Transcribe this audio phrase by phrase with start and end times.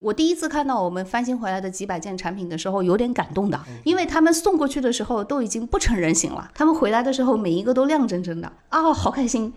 [0.00, 9.52] 我第一次看到我们翻新回来的几百件产品的时候，有点感动的，因为他们送过去的时候都已经不成人形了，他们回来的时候每一个都亮铮铮的，啊，好开心。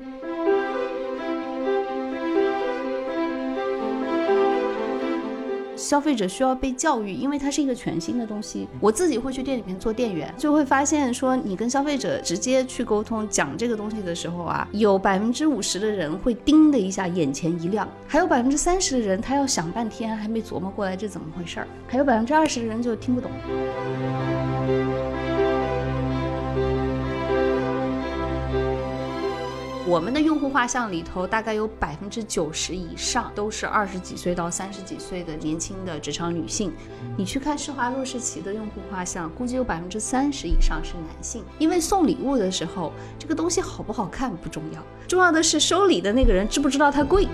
[5.93, 8.67] 消费者需要被教育，因为它是一个全新的东西。
[8.79, 23.29] 我自己会去店里面做店员，就会发现说，你跟消费者直接去沟通讲这个东西的时候啊，有百分之五十的人会叮的一下眼前一亮，还有百分之三十的人他要想半天还没琢磨过来这怎么回事儿，还有百分之二十的人就听不懂。
[29.93, 36.73] 我们的用户画像里头，大概有百分之九十以上都是二十几岁到三十几岁的年轻的职场女性。
[37.15, 41.43] 你去看施华洛世奇的用户画像，估计有百分之三十以上是男性。
[41.59, 47.27] 因为送礼物的时候，这个东西好不好看不重要，重要的是收礼的那个人知不知道它贵。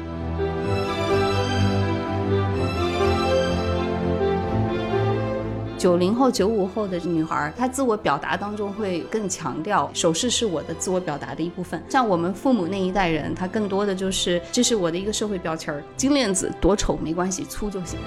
[5.80, 11.82] 九零后、九五后的女孩，她自我表达当中会更强调首饰是我的自我表达的一部分。
[11.88, 17.98] 像我们父母那一代人，他更多的就是这是我的一个社会标签儿，金链子多丑没关系，粗就行。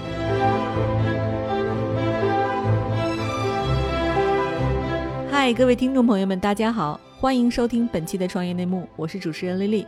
[5.30, 9.86] 嗨，各位听众朋友们，大家好，欢迎收听本期的创业内幕，我是主持人丽丽。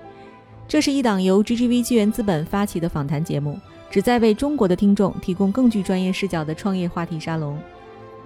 [0.66, 3.58] 这是一档由 GGV 纪元资本发起的访谈节目，
[3.90, 7.58] 旨在为中国的听众提供更具专业视角的创业话题沙龙。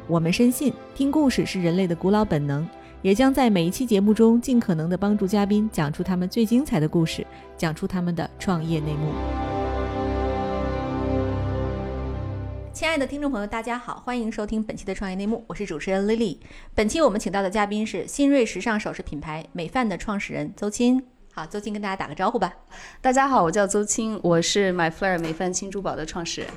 [0.09, 2.67] 我们深信，听故事是人类的古老本能，
[3.03, 7.27] 也将在每一期节目中尽可能的帮助嘉宾讲出他们最精彩的故事，
[7.59, 9.13] 讲出他们的创业内幕。
[12.73, 16.39] 亲爱的听众朋友，大家好，欢迎收听本期的创业内幕，我是主持人 Lily。
[16.75, 21.05] 本期我们请到的嘉宾是新锐时尚首饰品牌美范的创始人邹青。
[21.35, 22.51] 好，邹青跟大家打个招呼吧。
[23.03, 26.49] 大家好，我叫邹青，我是 My Flare 美范轻珠宝的创始人。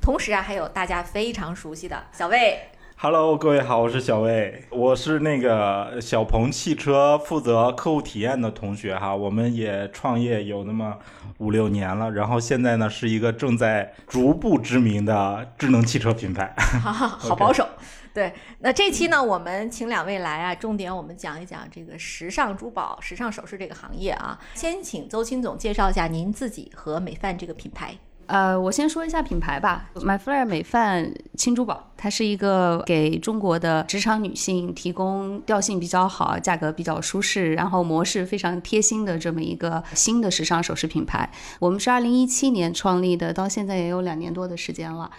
[0.00, 2.56] 同时啊，还有大家非常熟悉的小魏。
[3.02, 10.98] Hello，各位好，我是小魏，我是那个小鹏汽车负责客户体验的同学哈，我们也创业有那么
[11.38, 16.54] 五六年了，然后现在呢是一个正在逐步知名的智能汽车品牌。
[16.82, 17.66] 好 好好保守，
[18.12, 24.38] 对，那这期呢，我们请两位来啊，重点我们讲一讲这个时尚珠宝、时尚首饰这个行业啊。
[24.52, 27.96] 先请邹青总介绍一下您自己和美范这个品牌。
[28.30, 41.28] 呃，我先说一下品牌吧 MyFlair 美范轻珠宝，它是一个给中国的职场女性提供调性比较好、价格比较舒适，然后模式非常贴心的这么一个新的时尚首饰品牌。
[41.58, 45.10] 我们是二零一七年创立的，到现在也有两年多的时间了。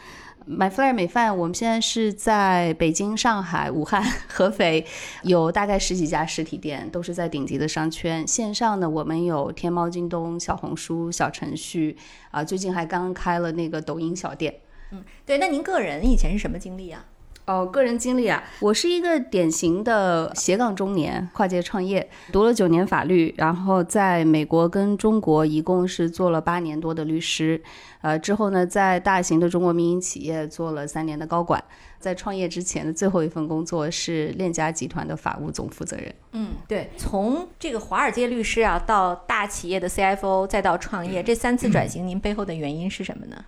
[0.47, 4.85] My Flare 美饭，我们现在是在北京、上海、 武汉、 合肥，
[5.22, 8.28] 有大概十几家实体店，都是在顶级的商圈。
[8.28, 11.96] 线上呢，我们有天猫、京东、小红书、小程序，
[12.31, 14.53] 啊，最近还刚开了那个抖音小店。
[14.91, 17.06] 嗯，对，那您个人以前是什么经历啊？
[17.46, 27.62] 哦，个人经历啊，我是一个典型的斜杠中年，跨界创业，读了九年法律，然后在美国跟中国一共是做了八年多的律师，
[28.02, 31.62] 呃，之后呢，在大型的中国民营企业做了三年的高管，
[32.00, 36.13] 在创业之前的最后一份工作是链家集团的法务总负责人。
[36.34, 43.44] 嗯，对，从这个华尔街律师啊，到大企业的 CFO，再到创业，这三次转 型，您背后的原因是什么呢？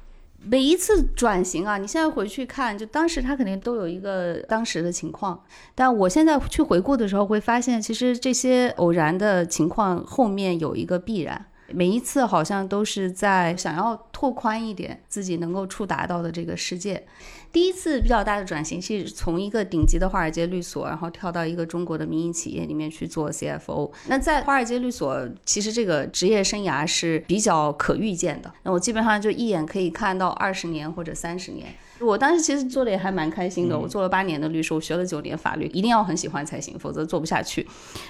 [0.46, 5.42] 每一次转型啊，你现在回去看，就当时他肯定都有一个当时的情况，
[5.74, 11.46] 但我现在去回顾的时候，会发现其实这些偶然的情况后面有一个必然。
[11.70, 17.04] 每一次好像都是在想要拓宽一点自己能够触达到的这个世界。
[17.54, 23.92] 第一次比较大的转型是从一个顶级的华尔街律所，然后跳到一个中国的民营企业里面去做 CFO。
[24.08, 28.52] 那在华尔街律所，其实这个职业生涯是比较可预见的。
[28.64, 31.68] 那我基本上就一眼可以看到二十年或者三十年。
[32.00, 37.66] 我当时其实做的也还蛮开心的，我做了八年的律师，我学了九年法律，一定要很喜欢才行，否则做不下去。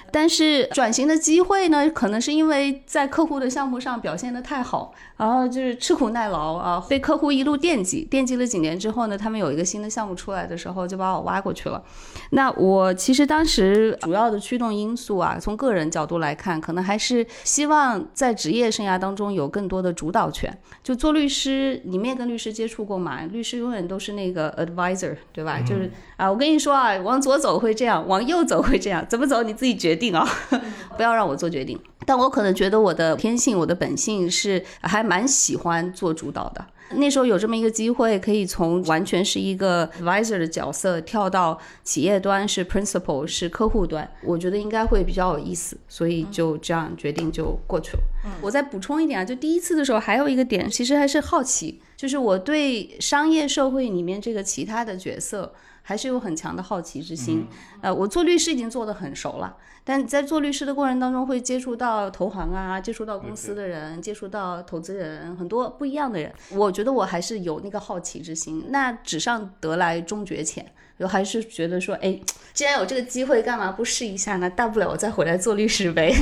[0.09, 11.83] 但是转型的机会呢，可能是因为在客户的项目上表现的太好，然后就是吃苦耐劳啊，被客户一路惦记，惦记了几年之后呢，他们有一个新的项目出来的时候，就把我挖过去了。
[12.29, 20.55] 那我其实当时主要的驱动因素啊，从个人角度来看，可能还是希望在职业生涯当中有更多的主导权。
[20.83, 23.21] 就做律师，你们也跟律师接触过嘛？
[23.23, 25.59] 律师永远都是那个 advisor，对吧？
[25.59, 25.91] 就是
[26.23, 30.25] 啊，我跟你说啊，往左走会这样，往右走会这样，怎么走你自己决定啊，
[30.95, 31.77] 不要让我做决定。
[32.05, 36.65] 但我可能觉得我的天性、我的本性是还蛮喜欢做主导的。
[36.95, 48.03] 那时候有这么一个机会，可以从完全是一个 advisor 的角色跳到企业端，是 principal，是客户端，我觉得应该会比较有意思，所以就这样决定就过去了。
[48.41, 55.53] 我再补充一点啊，就第一次的时候还有一个点，其实还是好奇，就是我对商业社会里面这个其他的角色。
[55.83, 57.45] 还是有很强的好奇之心，
[57.81, 68.65] 呃，我做律师已经做得很熟了，但在做律师的过程当中，会接触到投行啊，接触到公司的人，接触到投资人，很多不一样的人，我觉得我还是有那个好奇之心。
[68.69, 70.65] 那纸上得来终觉浅，
[70.97, 72.17] 我还是觉得说，哎，
[72.53, 74.49] 既然有这个机会，干嘛不试一下呢？
[74.49, 76.13] 大不了我再回来做律师呗。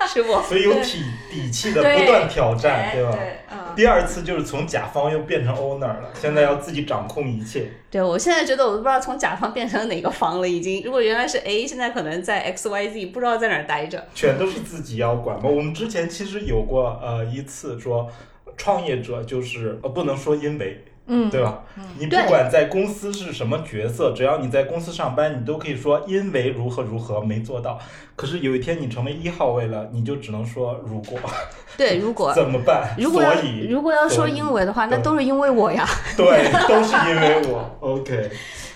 [0.12, 0.40] 是不？
[0.42, 3.16] 所以有底底气的不断挑战，对吧？
[3.76, 7.70] 第二次就是从甲方又变成 owner 了，现在要自己掌控一切。
[7.90, 10.82] 对，我现在觉得我都不知道从甲方变成哪个方了，已经。
[10.84, 14.06] 如果原来是 A，现在可能在 X、Y、Z，不知道在哪儿待着。
[14.14, 15.48] 全都是自己要管嘛。
[15.48, 18.08] 我们之前其实有过呃一次说，
[18.56, 20.84] 创业者就是呃不能说因为。
[21.12, 21.58] 嗯，对吧？
[21.98, 27.78] 你不管在公司是什么角色，只要你在公司上班，你都可以说因为如何如何没做到。
[28.14, 31.18] 可是有一天你成为一号位了，你就只能说如果。
[31.76, 32.94] 对，如果怎么办？
[32.96, 33.32] 如果要
[33.68, 35.84] 如果要说因为的话，那都是因为我呀。
[36.16, 37.76] 对，都是因为我。
[37.80, 38.30] OK。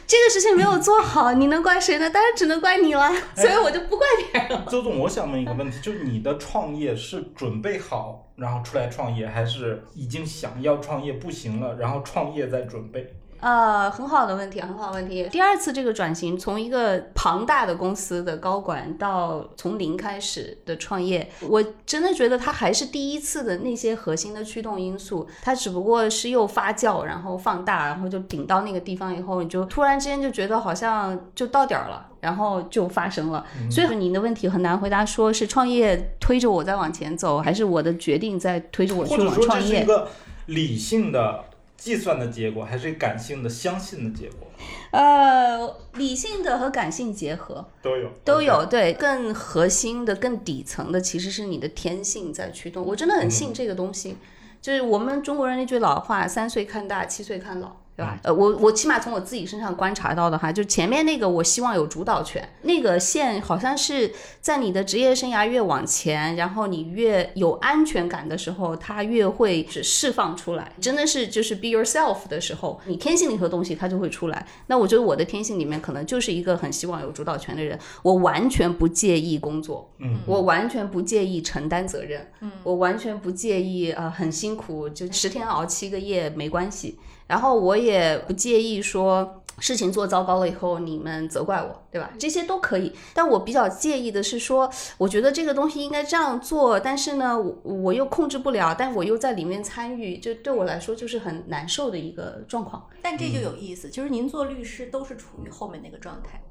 [0.06, 2.08] 这个事情没有做好，你能怪谁呢？
[2.10, 4.66] 当然只能怪你了，所以我就不怪别人了。
[4.68, 13.14] 周总，我想问一个问题，就是你的创业是准备好然后出来创业，还是已经想要创业不行了，然后创业再准备？
[13.44, 15.28] 呃，很好的问题，很好的问题。
[15.30, 33.44] 第二次这个转型，从一个庞大的公司的高管到从零开始的创业，我真的觉得它还是第一次的那些核心的驱动因素，它只不过是又发酵，然后放大，然后就顶到那个地方以后，你就突然之间就觉得好像就到点儿了，然后就发生了。
[33.70, 39.82] 所以您的问题很难回答，说是创业推着我在往前走，还是我的决定在推着我去往创业？
[39.82, 40.08] 一个
[40.46, 41.44] 理性的。
[41.76, 44.48] 计算的结果还是感性的相信的结果？
[44.92, 48.64] 呃，理性的和感性结合都有，都有。
[48.66, 52.84] 对，更核心的、更底层的，其实是你的天性在驱动。
[52.84, 54.16] 我真的很信这个东西，
[54.62, 58.18] 就是我们中国人那句老话：“三岁看大，七岁看老。”对吧？
[58.24, 70.72] 呃，我我起码从我自己身上观察到的哈，就前面那个，我希望有主导权，那个线好像是在你的职业生涯越往前，然后你越有安全感的时候，它越会释放出来。
[70.80, 74.44] 真的是就是 be yourself 的时候，你天性里头东西它就会出来。
[74.66, 86.98] 那我觉得我的天性里面可能就是一个很希望有主导权的人，我完全不介意工作，嗯，我完全不介意承担责任，嗯，我完全不介意呃很辛苦，就十天熬七个夜没关系。
[87.26, 92.10] 然后我也不介意说事情做糟糕了以后你们责怪我，对吧？
[92.18, 92.92] 这些都可以。
[93.14, 102.88] 但我比较介意的是说，我觉得这个东西应该这样做，但是呢，我我又控制不了，但我又在里面参与，就对我来说就是很难受的一个状况。
[103.00, 106.42] 但这就有意思，就是您做律师都是处于后面那个状态，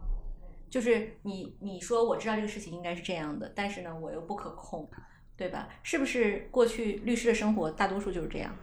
[0.70, 4.90] 就是你你说我知道这个事情应该是这样的，但是呢，我又不可控，
[5.36, 5.68] 对吧？
[5.84, 8.56] 是不是过去律师的生活大多数就是这样？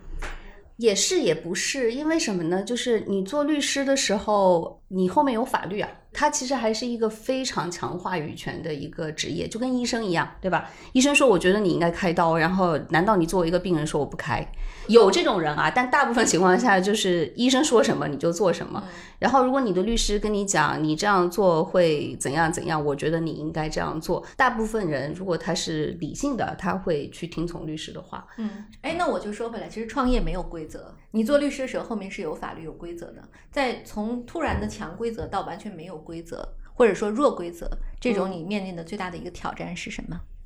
[0.81, 2.63] 也是也不是，因为什么呢？
[2.63, 10.71] 就是你做律师的时候，你后面有法律啊，它其实还是一个非常强话语权的一个职业，就跟医生一样，对吧？
[10.93, 14.43] 医生说我觉得你应该开刀，然后难道你作为一个病人说我不开？
[14.91, 18.83] 有这种人啊，但大部分情况下就是医生说什么你就做什么。
[19.19, 24.25] 然后如果你的律师跟你讲你这样做会怎样怎样，我觉得你应该这样做。
[24.37, 28.27] 大部分人如果他是理性的，他会去听从律师的话。
[28.39, 30.95] 嗯，哎，那我就说回来，其实创业没有规则。
[31.13, 33.23] 你做律师的时候，后面是有法律有规则的。
[33.51, 37.69] 在从突然的强规则到完全没有规则，或者说弱规则，
[38.01, 40.19] 这种你面临的最大的一个挑战是什么？
[40.19, 40.40] 嗯，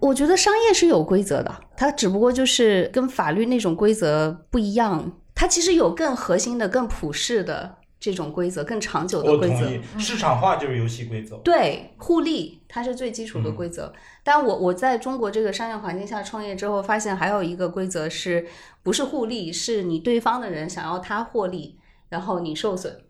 [0.00, 5.12] 我觉得商业是有规则的，它只不过就是跟法律那种规则不一样。
[5.34, 9.98] 它其实有更核心的、更普世的这种规则，更长久的规则。
[9.98, 11.36] 市场化就是游戏规则。
[11.38, 13.92] 对，互利它是最基础的规则。
[14.22, 18.46] 但我我在中国这个商业环境下创业之后，发现还有一个规则是
[18.82, 23.00] 不是互利，是你对方的人想要他获利，然后你受损。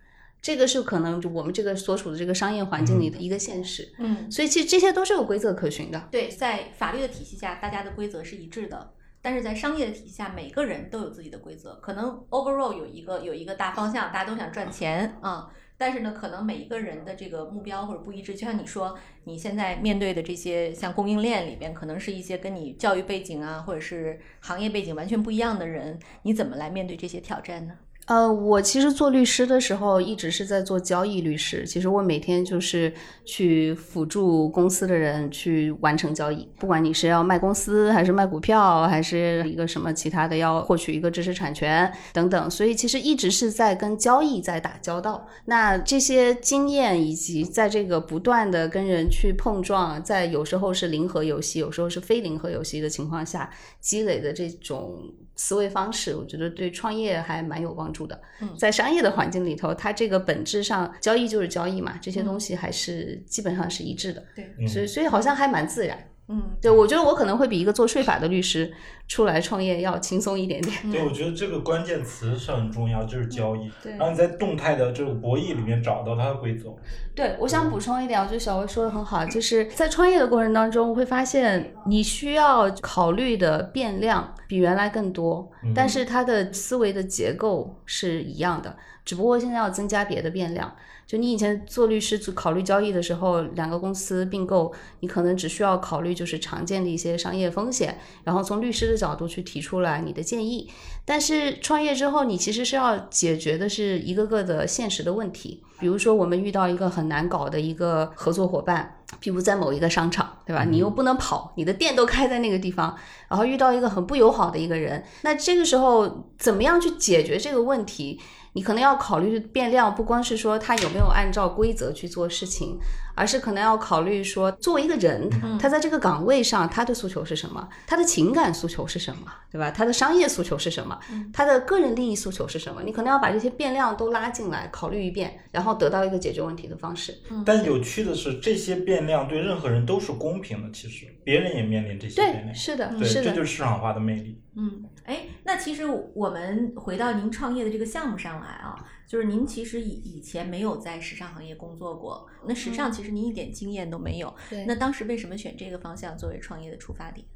[0.43, 6.09] 这个是可能就我们这个所处的这个商业环境里的一个现实，嗯，所以其实这些都是有规则可循的。
[6.11, 11.77] 对，在法律的体系下，大家的规则是一致的，但是在商业的体系下，每个人都有自己的规则。
[11.77, 18.35] 可能 overall 有一个有一个大方向，大家都想赚钱啊，但是呢，可能每一个人的这个目标或者不一致。
[18.35, 27.75] 就像你说，你现在面对的这些像供应链里边，可能是一些跟你教育背景啊，或者是行业背景完全不一样的人，你怎么来面对这些挑战呢？
[28.13, 31.67] 呃，我其实做律师的时候，一直是在做交易律师。
[31.67, 32.93] 其实我每天就是
[33.25, 42.51] 去辅助公司的人去完成交易，不管你是要卖公司，还是卖股票，还是一个什么其他的，要获取一个知识产权等等。
[42.51, 45.27] 所以其实一直是在跟交易在打交道。
[45.47, 53.49] 那这些经验以及在这个不断的跟人去碰撞，在有时候是零和游戏，有时候是非零和游戏的情况下
[53.81, 55.01] 积累的这种。
[55.37, 58.21] 思维方式，我觉得对创业还蛮有帮助的。
[58.59, 64.25] 在商业的环境里头，它这个本质上交易就是交易嘛，这些东西还是基本上是一致的。
[64.35, 65.99] 对，所以所以好像还蛮自然。
[66.33, 68.73] 嗯，对，我觉得我可能会比一个做税法的律师
[69.07, 70.91] 出来创业要轻松一点点。
[70.91, 73.71] 对，我觉得这个关键词是很重要，就是交易。
[73.83, 76.75] 对，然后你在动态的这个博弈里面找到它的规则。
[77.15, 88.75] 对，我想补充一点，我觉得小薇说的很好，就是在创业的过程当中，我会发现你需要考虑的变量比原来更多，但是它的思维的结构是一样的，
[89.05, 90.75] 只不过现在要增加别的变量。
[91.13, 100.71] 就你以前做律师做考虑交易的时候，两个公司并购，你可能只需要考虑就是常见的一些商业风险，然后从律师的角度去提出来你的建议。
[101.05, 105.63] 但是创业之后，你其实是要解决的是一个个的现实的问题。
[105.79, 110.65] 比如说，我们遇到一个很难搞的一个合作伙伴，譬如在某一个商场，对吧？
[110.65, 112.97] 你又不能跑，你的店都开在那个地方，
[113.29, 118.19] 然后遇到一个很不友好的一个人，那这个时候怎么样去解决这个问题？
[118.55, 122.79] 你可能要考虑的变量不光是说他有没有按照规则去做事情，
[123.15, 127.67] 而是可能要考虑说，作为一个人，他在这个岗位上，他的诉求是什么？
[127.87, 129.33] 他的情感诉求是什么？
[129.51, 129.71] 对吧？
[129.71, 130.99] 他的商业诉求是什么？
[131.33, 132.83] 他的个人利益诉求是什么？
[132.83, 137.15] 你可能要把这些变量都拉进来考虑一遍，然后得到一个解决问题的方式。
[137.45, 142.55] 但有趣的是，这些变量对任何人都是公平的，其实别人也面临这些变对，量。
[142.55, 144.41] 是的，对，是的，这就是市场化的魅力。
[144.55, 148.77] 嗯，哎，那其实我们回到您创业的这个项目上来啊，
[149.07, 154.35] 就是您其实以以前没有在时尚行业工作过，那时尚其实您一点经验都没有。
[154.51, 157.27] 对那当时为什么选这个方向作为创业的出发点？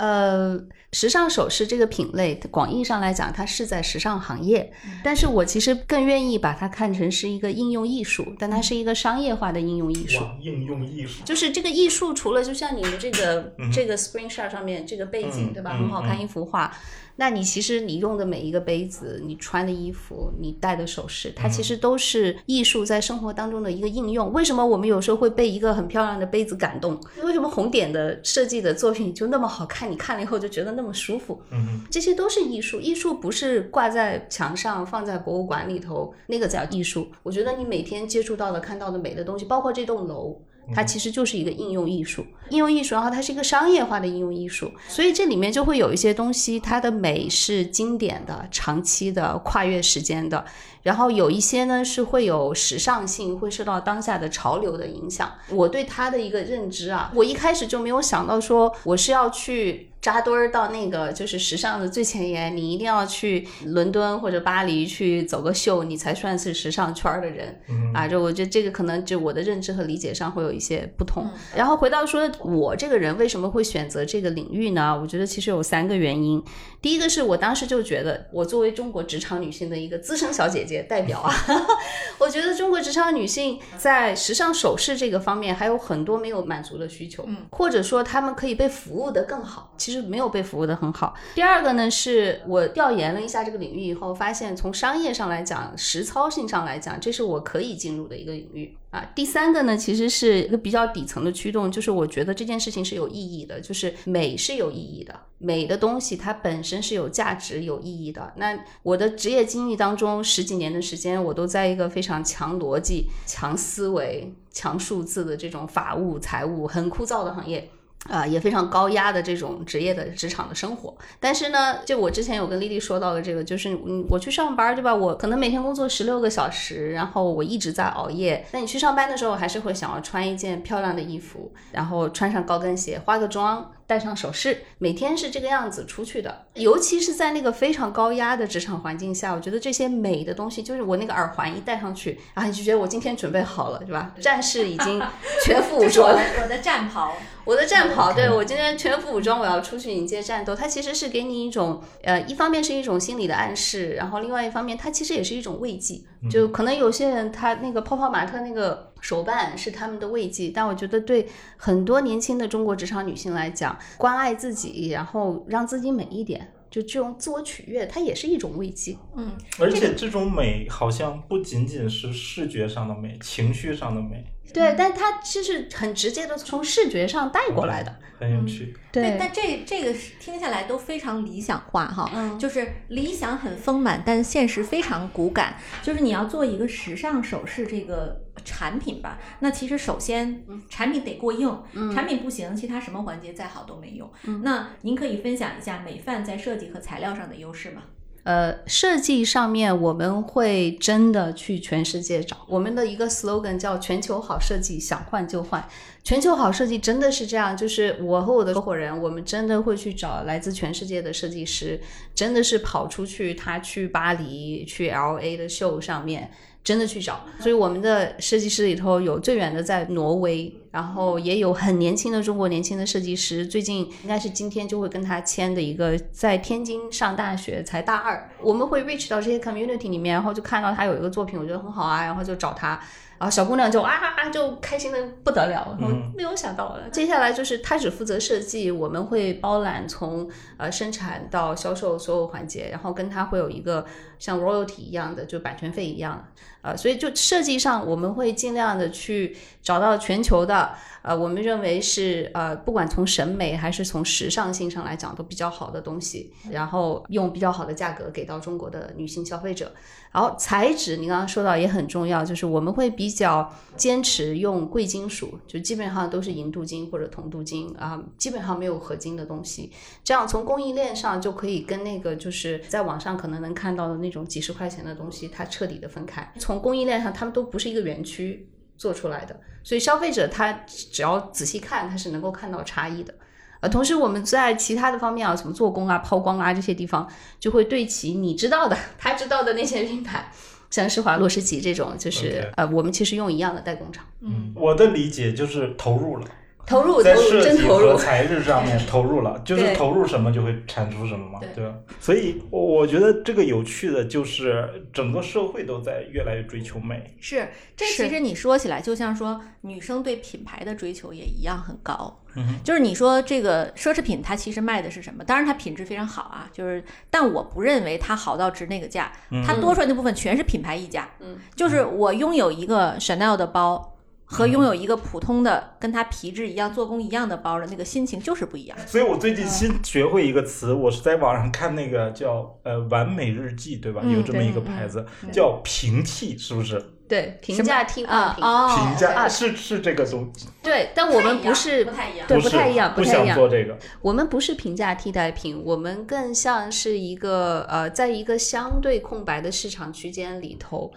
[0.00, 0.58] 呃，
[0.92, 4.72] 时尚首饰这个品类，广义上来讲，它是在时尚行业，
[5.04, 10.24] 但是我其实更愿意把它看成是一个应用艺术，但它是一个商业化的应用艺术。
[10.40, 11.22] 应用艺术。
[11.22, 15.72] 就是这个艺术，除了就像你们这个、嗯这个 screenshot 上面这个背景，嗯对吧？
[15.74, 16.74] 嗯很好看一幅画。
[17.16, 24.32] 那你其实你用的每一个杯子，你穿的衣服，你戴的首饰，它嗯其实都是艺术在生活当中的一个应用。
[24.32, 26.98] 为什么我们有时候会被一个很漂亮的杯子感动？
[27.22, 29.90] 为什么红点的设计的作品就那么好看？
[29.90, 31.40] 你看了以后就觉得那么舒服？
[31.50, 37.08] 嗯，这些都是艺术，艺术不是挂在墙上放在博物馆里头，那个叫艺术。
[37.22, 40.40] 我觉得你每天接触到的、看到的美的东西，包括这栋楼，
[40.74, 42.24] 它其实就是一个应用艺术。
[42.50, 50.44] 应用艺术，然后它是一个商业化的应用艺术，所以这里面就会有一些东西，它的美是经典的、长期的、跨越时间的。
[50.82, 55.30] 然后有一些呢是会有时尚性，会受到当下的潮流的影响。
[55.50, 67.60] 我对它的一个认知啊，我一开始就没有想到说我是要去扎堆儿到那个就是时尚的最前沿，你一定要去伦敦或者巴黎去走个秀，你才算是时尚圈儿的人、
[67.92, 68.08] 啊。
[68.08, 71.28] 就我觉得这个可能就我的认知和理解上会有一些不同。
[71.54, 74.98] 然后回到说我这个人为什么会选择这个领域呢？
[74.98, 76.42] 我觉得其实有三个原因。
[76.80, 81.32] 第一个是我当时就觉得，我作为中国职场女性的一个资深小姐姐代表啊，
[82.18, 91.14] 我觉得中国职场女性在时尚首饰这个方面还有很多没有满足的需求，嗯，或者说她们可以被服务的更好，其实没有被服务的很好。
[91.34, 98.76] 第二个呢，是我调研了一下这个领域以后，发现从商业上来讲，实操性上来讲，这是我可以进入的一个领域。
[98.90, 108.32] 啊，第三个呢，其实是一个比较底层的驱动，就是我觉得这件事情是有意义的，就是美是有意义的，美的东西它本身是有价值、有意义的。
[108.36, 117.70] 那我的职业经历当中十几年的时间，我都在一个非常强逻辑、强思维、强数字的这种法务、财务很枯燥的行业。
[118.08, 124.94] 啊、也非常高压的这种职业的职场的生活，但是呢，就我之前有跟丽丽说到的这个，就是嗯，我去上班对吧？
[124.94, 128.44] 我可能每天工作十六个小时，然后我一直在熬夜。
[128.52, 136.46] 那你去上班的时候，还是会想要穿一件漂亮的衣服，然后穿上高跟鞋，化个妆，戴上首饰，每天是这个样子出去的。
[136.54, 144.14] 尤其是在那个非常高压的职场环境下，我觉得这些美的东西，就是我那个耳环一戴上去，啊，你就觉得我今天准备好了，对吧？
[144.20, 145.02] 战士已经
[145.44, 146.22] 全副武装的。
[146.40, 147.16] 我的战袍。
[147.44, 150.54] 我的战袍，对我今天全副武装，我要出去迎接战斗。
[150.54, 156.00] 它其实是给你一种，呃，一方面是一种心理的暗示，然后另外一方面，它其实也是一种慰藉。
[156.28, 166.52] 就可能有些人他那个泡泡玛特那个手办是他们的慰藉，但我觉得对很多年轻的中国职场女性来讲，关爱自己，然后让自己美一点。
[166.70, 168.96] 就这种自我取悦，它也是一种慰藉。
[169.16, 177.98] 嗯，而且这种美好像不仅仅是视觉上的美，情绪上的美，对，但它其实很直接的从视觉上带过来的。
[178.18, 178.76] 很有趣。
[178.92, 185.56] 对，但这这个是听下来都非常理想化哈，嗯就是理想很丰满，但现实非常骨感。
[185.82, 191.62] 就是你要做一个时尚首饰这个产品吧，那其实首先产品得过硬，
[191.94, 194.10] 产品不行，其他什么环节再好都没用。
[194.42, 197.84] 那您可以分享一下美范在设计和材料上的优势吗？
[198.22, 202.36] 呃，设计上面我们会真的去全世界找。
[202.46, 205.66] 我们的一个 slogan 叫“全球好设计，想换就换”。
[206.04, 211.80] 全球好设计真的是这样，就是我和我的合伙人，我们真的会去找来自全世界的设计师，
[212.14, 216.30] 真的是跑出去，他去巴黎、去 L A 的秀上面。
[216.62, 232.80] 真的去找，所以我们的设计师里头有最远的在挪威，然后也有很年轻的中国年轻的设计师，最近应该是今天就会跟他签的一个在天津上大学才大二，我们会 reach 到这些 community 里面，然后就看到他有一个作品，我觉得很好啊，然后就找他。
[233.18, 243.84] 然后小姑娘就啊啊啊就开心的不得了，然后没有想到，接下来就是他只负责设计，我们会包揽从呃生产到销售所有环节，然后跟他会有一个
[244.18, 246.26] 像 royalty 一样的，就版权费一样
[246.62, 259.72] 啊，所以就设计上我们会尽量的去找到全球的，呃，我们认为是呃不管从审美还是从时尚性上来讲都比较好的东西，然后用比较好的价格给到中国的女性消费者。
[260.12, 269.70] 然后材质，你刚刚说到也很重要，就是我们会比较坚持用贵金属，就基本上都是银镀金或者铜镀金啊，基本上没有合金的东西。
[270.02, 276.32] 这样从供应链上就可以跟那个就是在网上可能能看到的那种几十块钱的东西，它彻底的分开。
[276.38, 283.14] 从供应链上，他们都不是一个园区做出来的，所以消费者他只要仔细看，他是能够看到差异的。
[283.60, 287.06] 呃，同时我们在其他的方面啊，什么做工啊、抛光啊这些地方，
[287.38, 290.30] 就会对齐你知道的、 他知道的那些品牌，
[290.70, 296.26] 像施华洛世奇这种，就是呃，我们其实用一样的代工厂，嗯，我的理解就是投入了，
[296.66, 301.74] 投入投入在设计和真投入，材质上面投入了，就是投入什么就会产出什么嘛，对对吧？
[302.00, 312.16] 所以我我觉得这个有趣的就是整个社会都在越来越追求美，是，这其实你说起来，就像说女生对品牌的追求也一样很高。
[312.36, 315.24] 嗯哼就是你说这个奢侈品，它其实卖的是什么？
[315.24, 319.10] 当然它品质非常好啊，就是，但我不认为它好到值那个价，
[319.44, 321.08] 它多出来那部分全是品牌溢价。
[321.18, 323.96] 嗯，就是我拥有一个 Chanel 的包。
[324.30, 328.78] 和拥有一个普通的跟它皮质一样、做工一样的包的那个心情就是不一样。
[328.86, 334.00] 所以我最近新学会一个词，我是在网上看那个叫呃完美日记，对吧？
[334.04, 336.80] 嗯有这么一个牌子叫平替，是不是？
[337.08, 342.28] 对，评价替换品，哦，评价啊是是这个东西，对，但我们不是不太一样。
[342.28, 343.76] 对不太一样不想不太一样做这个。
[344.00, 350.92] 我们不是平价替代品，我们更像是一个呃，在一个相对空白的市场区间里头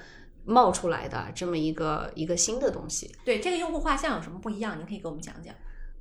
[0.46, 3.14] 冒出来的这么一个一个新的东西。
[3.24, 4.78] 对这个用户画像有什么不一样？
[4.78, 5.54] 您可以给我们讲讲。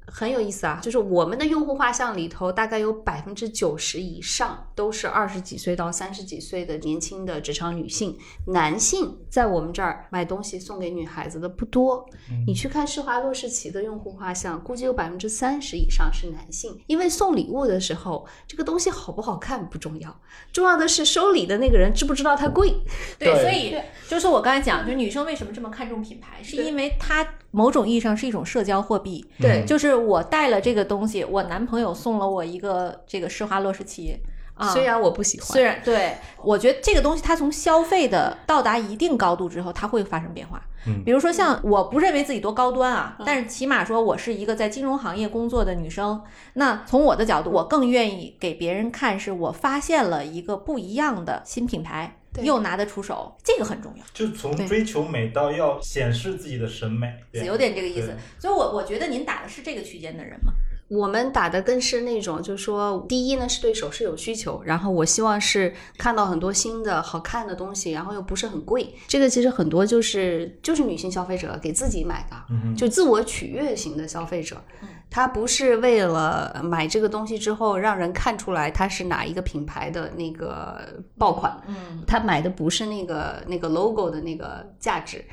[0.07, 12.05] 很有意思啊，就是我们的用户画像里头，大概有百分之九十以上都是二十几岁到三十几岁的年轻的职场女性，男性在我们这儿买东西送给女孩子的不多。
[12.47, 20.21] 你去看施华洛世奇的用户画像，估计有百分之三十以上是男性，因为送礼物的时候，这个东西好不好看不重要，
[20.53, 22.71] 重要的是收礼的那个人知不知道它贵。
[23.19, 23.75] 对，对所以
[24.09, 29.25] 就是我刚才讲，就是女生为什么这么看重品牌，是因为它某种意义上是一种社交货币。
[29.39, 34.19] 对就是我带了这个东西，我男朋友送了我一个这个施华洛世奇
[34.55, 40.61] 啊，虽然我不喜欢，虽然对我觉得这个东西它从消费的到达一定高度之后，它会发生变化。
[40.85, 46.21] 嗯比如说像我不认为自己多高端啊，但是起码说我是一个在金融行业工作的女生，
[46.55, 54.05] 那从我的角度，我更愿意给别人看，是我发现了一个不一样的新品牌，对又拿得出手，这个很重要。
[54.15, 57.45] 就从追求美到要显示自己的审美，对。
[57.45, 60.53] 有点这个意思，所以我我觉得您打的是这个区间的人吗？
[60.89, 68.95] 我们打的更是那种，就是说，第一呢是对首饰有需求，然后我希望是看到很多新的好看的东西，然后又不是很贵。
[69.09, 74.63] 这个其实很多就是就是女性消费者给自己买的，嗯就自我取悦型的消费者，
[75.09, 80.79] 他不是为了买这个东西之后让人看出来它是哪一个品牌的那个
[81.17, 85.25] 爆款，嗯，他买的不是那个那个 logo 的那个价值。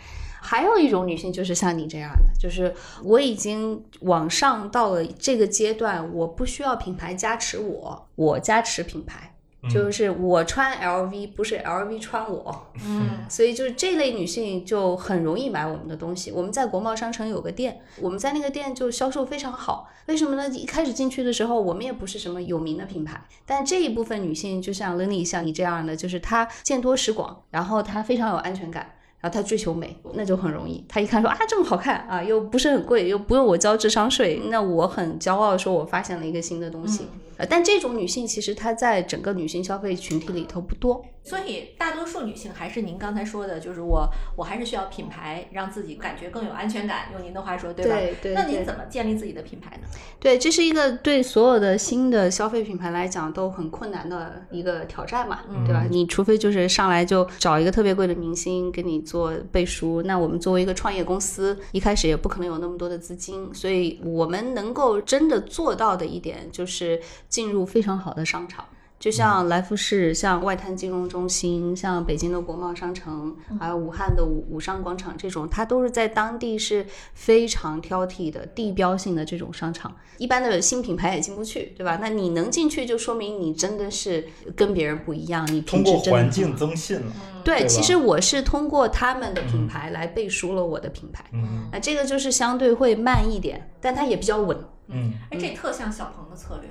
[0.41, 2.73] 还有一种女性就是像你这样的，就是
[3.04, 9.36] 我已经往上到了这个阶段，我不需要品牌加持我，我加持品牌。
[9.69, 16.32] 就是我穿 LV 不是 LV 穿我，嗯所以就是这类女性就很容易买我们的东西。
[16.32, 19.89] 我们在国贸商城有个店，我们在那个店就销售非常好。
[20.06, 20.47] 为什么呢？
[20.56, 28.89] 一开始进去的时候，我们也不是什么有名的品牌，但这一部分女性就像 Lenny 像你这样的，就是她见多识广，然后她非常有安全感。
[29.21, 30.84] 然后他追求美，那就很容易。
[30.88, 37.08] 他一看说啊这么好看啊，又不是很贵，又不用我交智商税，那我很骄傲说我发现了一个新的东西。
[37.39, 41.04] 呃，但这种女性其实她在整个女性消费群体里头不多。
[41.23, 47.10] 所以大多数女性还是您刚才说的，就是我我还是需要品牌，让自己感觉更有安全感。
[47.13, 47.95] 用您的话说，对吧？
[47.95, 49.88] 对对那您怎么建立自己的品牌呢？
[50.19, 55.86] 对，这是一个对所有的新的消费品牌来讲都很困难的一个挑战嘛，对吧？
[55.89, 68.65] 你除非就是上来就找一个特别贵的明星给你做背书，那我们作为一个创业公司，一开始也不可能有那么多的资金，所以我们能够真的做到的一点就是进入非常好的商场。
[68.99, 79.95] 就像来福士、像外滩金融中心、像北京的国贸商城，还有武汉的武武商广场这种，它都是在当地是非常挑剔的地标性的这种商场。
[80.17, 81.97] 一般的新品牌也进不去，对吧？
[82.01, 87.13] 那你能进去，就说明你真的是跟别人不一样，你通过环境增信了。
[87.45, 91.23] 对，其实我是通过他们的品牌来背书了我的品牌。
[91.31, 94.57] 嗯那这个就是相对会慢一点，但它也比较稳。
[94.87, 96.69] 嗯，哎，这特像小鹏的策略。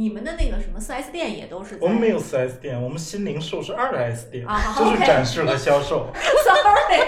[0.00, 6.08] 你们的那个什么 4S 店也都是在我们没有 4S 店，我们新零售是二 S 店，啊就是展示和销售。
[6.42, 7.02] sorry，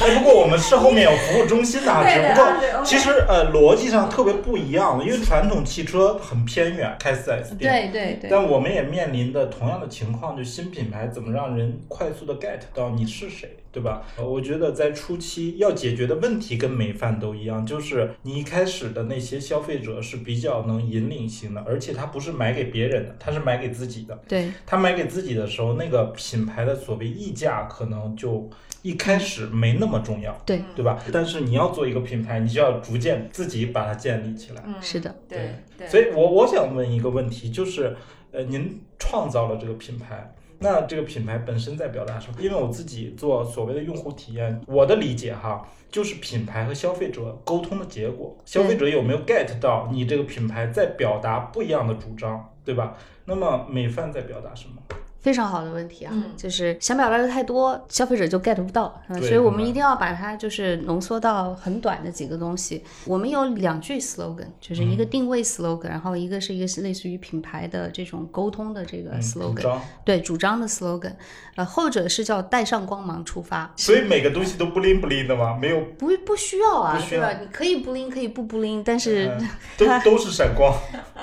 [0.00, 7.92] 哎，不过我们是后面有服务中心的啊，只不过其实呃逻辑上特别不一样的，因为传统汽车很偏远，开 4S 店。
[7.92, 14.02] 对对但我们也面临的同样的情况，就新品牌怎么让人快速的 get 到你是谁，对吧？
[14.16, 24.20] 呃我觉得在初期要解决的问题跟美饭都一样，就是你一开始的那些消费者是比较能引领型的，而且他不是买给别人的，他是买给自己的。
[24.26, 28.50] 对他买给自己的时候，那个品牌的所谓溢价可能就
[28.82, 30.98] 一开始没那么重要，对，对吧？
[31.12, 34.62] 但是你要做一个品牌，你就要逐渐自己把它建立起来。
[34.66, 37.96] 嗯，是的，对对，所以我我想问一个问题，就是
[38.32, 40.34] 呃，您创造了这个品牌。
[40.62, 42.36] 那这个品牌本身在表达什么？
[42.38, 48.36] 因为我自己做所谓的用户体验，我的理解哈，就是品牌和消费者沟通的结果。
[48.44, 52.94] 消费者有没有 get 到你这个品牌在表达不一样的主张，对吧？
[53.24, 54.82] 那么美饭在表达什么？
[55.20, 62.82] 非常好的问题啊，嗯就是想表达的太多，消费者就 get 不到，嗯所以我们一定要把它就是浓缩到很短的几个东西。
[63.04, 69.80] 我们有两句 slogan，就是一个嗯定位 slogan，、然后一个是一个是类似于品牌的这种沟通的这个 slogan，、张。
[70.04, 71.12] 对主张的 slogan，
[71.56, 75.56] 呃，后者是叫带上光芒出发，所以每个东西都不灵不灵的吗？
[75.60, 77.40] 没有，不不需要啊，不需要对吧？
[77.42, 80.74] 你可以不灵，可以不不灵，但是呃都 都是闪光。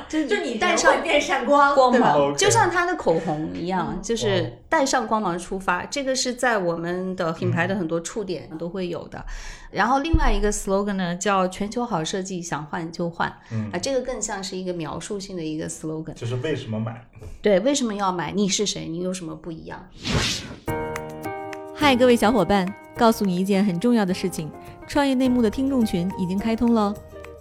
[0.08, 5.86] 就就你带上变闪光，光芒，就像它的口红一样，嗯就是带上光芒出发。
[5.86, 9.24] 这个是在我们的品牌的很多触点都会有的。
[9.72, 13.32] 然后另外一个 slogan 呢，叫“全球好设计，想换就换”。
[13.52, 16.14] 嗯啊，这个更像是一个描述性的一个 slogan。
[16.14, 17.06] 就是为什么买？
[17.42, 18.32] 对，为什么要买？
[18.32, 18.88] 你是谁？
[18.88, 19.86] 你有什么不一样？
[21.76, 24.50] 嗨，各位小伙伴，告诉你一件很重要的事情：
[24.88, 26.94] 创业内幕的听众群已经开通喽。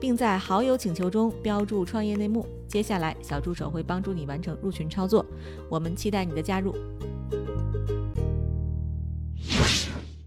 [0.00, 2.46] 并在好友请求中标注“创业内幕”。
[2.68, 5.24] 接下来，小助手会帮助你完成入群操作。
[5.68, 6.74] 我们期待你的加入。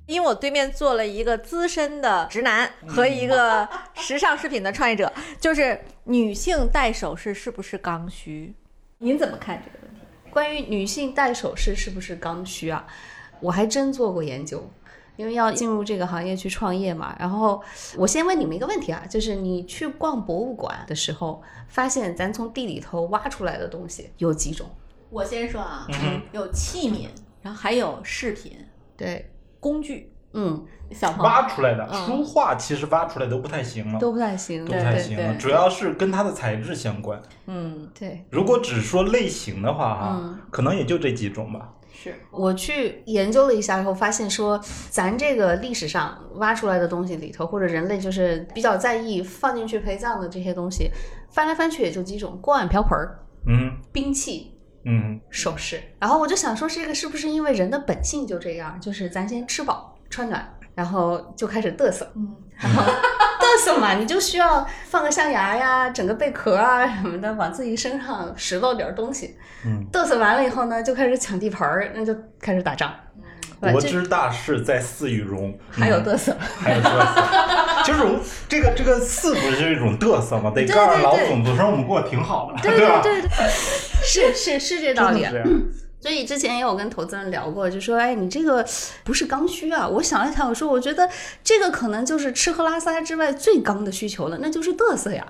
[0.06, 8.54] 因为我对面坐了一个资深的直男和一个 时尚饰品的创业者，就是女性戴首饰是不是刚需？
[9.00, 10.02] 您怎么看这个问题？
[10.32, 12.88] 关于女性戴首饰是不是刚需啊？
[13.42, 14.68] 我还真做过研究。
[15.18, 17.62] 因为要进入这个行业去创业嘛，然后
[17.98, 24.66] 我先问你们一个问题啊，就是你去逛博物馆的时候，发现咱从地里头挖出来的东西有几种？
[25.10, 27.08] 我先说啊，嗯有器皿，
[27.42, 28.54] 然后还有饰品、
[28.96, 30.14] 对，工具。
[30.34, 37.20] 嗯，小朋友挖出来的嗯书画其实挖出来都不太行了，都不太行，都不太对行主要是跟它的材质相关。
[37.48, 38.24] 嗯，对。
[38.30, 41.74] 如果只说类型的话，哈、嗯可能也就这几种吧。
[42.00, 42.14] 是。
[42.30, 50.92] 我去研究了一下以后，发现说，咱这个历史上挖出来的东西里头，或者人类就是比较在意放进去陪葬的这些东西，
[51.32, 53.76] 翻来翻去也就几种：锅碗瓢盆儿、嗯。
[53.92, 54.54] 兵器、
[54.86, 55.20] 嗯。
[55.30, 55.82] 首饰。
[56.00, 62.84] 然后我就想说，这个是不是因为人的本性就这样，就是咱先吃饱穿暖，然后就开始嘚瑟，嗯，然后
[63.58, 69.36] 嘚瑟嘛，你就需要放个象牙呀，整个贝壳啊什么的，往自己身上拾掇点东西。
[69.65, 72.93] 嗯，嘚瑟完了以后呢，就开始抢地盘儿，那就开始打仗。
[73.60, 77.24] 国之大事在祀与戎，还有嗯嘚瑟，还有嘚瑟，
[77.84, 80.52] 就是我这个这个祀不是一种嘚瑟吗？
[80.56, 83.02] 得告诉老对对总子说我们过得挺好的，对吧？
[83.02, 83.30] 对对，
[84.06, 85.26] 是是是这道理
[86.00, 88.66] 所以之前也有跟投资人聊过，就说，哎，你这个
[89.04, 89.88] 不是刚需啊。
[89.88, 91.10] 我想了想，我说，我觉得
[91.44, 95.26] 这个可能就是吃喝拉撒之外最刚的需求了，那就是嘚瑟呀，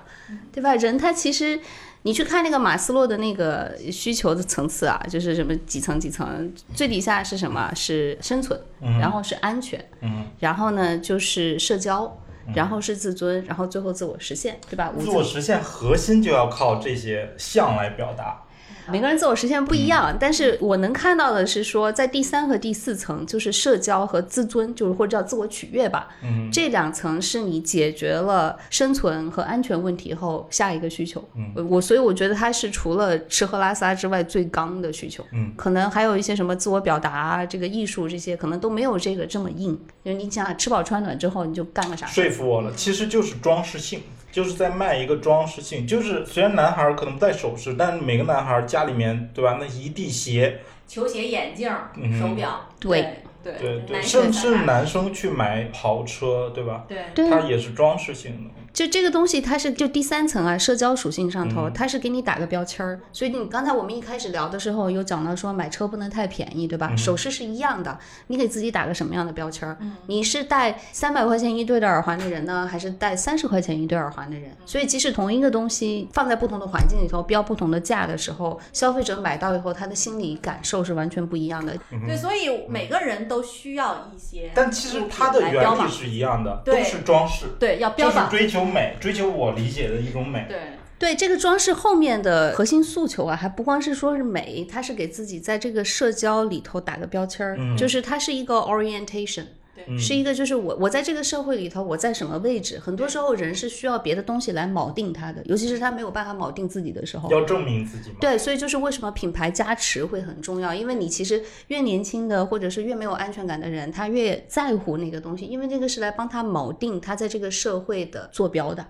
[0.52, 0.74] 对吧？
[0.74, 1.60] 人他其实。
[2.02, 7.70] 你去看那个马斯洛的那个需求的层次啊，就是什么几层几层，最底下是什么？
[7.74, 8.58] 是生存，
[9.00, 12.16] 然后是安全，嗯，然后呢就是社交，
[12.54, 14.92] 然后是自尊，然后最后自我实现，对吧？
[14.98, 18.42] 自我实现核心就要靠这些项来表达。
[18.90, 31.22] 每个人自我实现不一样，但是我能看到的是说，在第三和第四层，就是社交和自尊，就是或者叫自我取悦吧，嗯，这两层是你解决了生存和安全问题后下一个需求。
[31.36, 35.24] 嗯，我所以我觉得它是除了吃喝拉撒之外最刚的需求。
[35.32, 39.78] 嗯，可能还有一些什么自我表达啊，这个艺术这些可能都没有这个这么硬。
[40.02, 42.06] 因为你想吃饱穿暖之后，你就干个啥？
[42.06, 45.86] 说服我了，其实就是装饰性，就是在卖一个装饰性。
[45.86, 49.58] 就是虽然男孩儿可能不戴首饰，但是每个男孩儿家里面，对吧？
[49.60, 56.84] 那一地鞋，球鞋、眼镜、嗯手表，对对对甚至男生去买跑车，对吧？
[56.88, 58.50] 对对它也是装饰性的。
[58.78, 63.00] 就这个东西，它是就第三层啊，社交属性上嗯头，它是给你打个标签儿。
[63.12, 66.90] 所以你刚才我们一开始聊的时候，有讲到说买车不能太便宜，对吧？
[66.92, 69.76] 嗯首饰是一样的，你给自己打个什么样的标签儿？
[69.80, 74.52] 嗯你是戴三百块钱一对的耳环的人呢，还是戴三十块钱一对耳环的人？
[74.64, 81.76] 所以即使同一个东西放在不同的环境里头标不同的价的时候，消费者买到以后，他的心理感受是完全不一样的。
[82.06, 90.46] 对，所以每个人都需要一些但其实它的原理是一样的，都是装饰，对要标榜，追求美，追求我理解的一种美。
[90.48, 90.58] 对
[90.98, 99.44] 对这个装饰后面的核心诉求啊，还不光是说是美，它是给自己在这个社交里头打个标签儿，嗯就是它是一个 orientation。
[99.86, 102.78] 对是一个，就是我我在这个社会里头，我在什么位置？
[102.78, 107.30] 很多时候人是需要别的东西来锚定他的，尤其是他没有办法锚定自己的时候。
[107.30, 108.16] 要证明自己嘛。
[108.20, 118.84] 对，所以就是为什么品牌加持会很重要，因为你其实越年轻的或者是越没有安全感的人，他越在乎那个东西，因为这个是来帮他锚定他在这个社会的坐标的。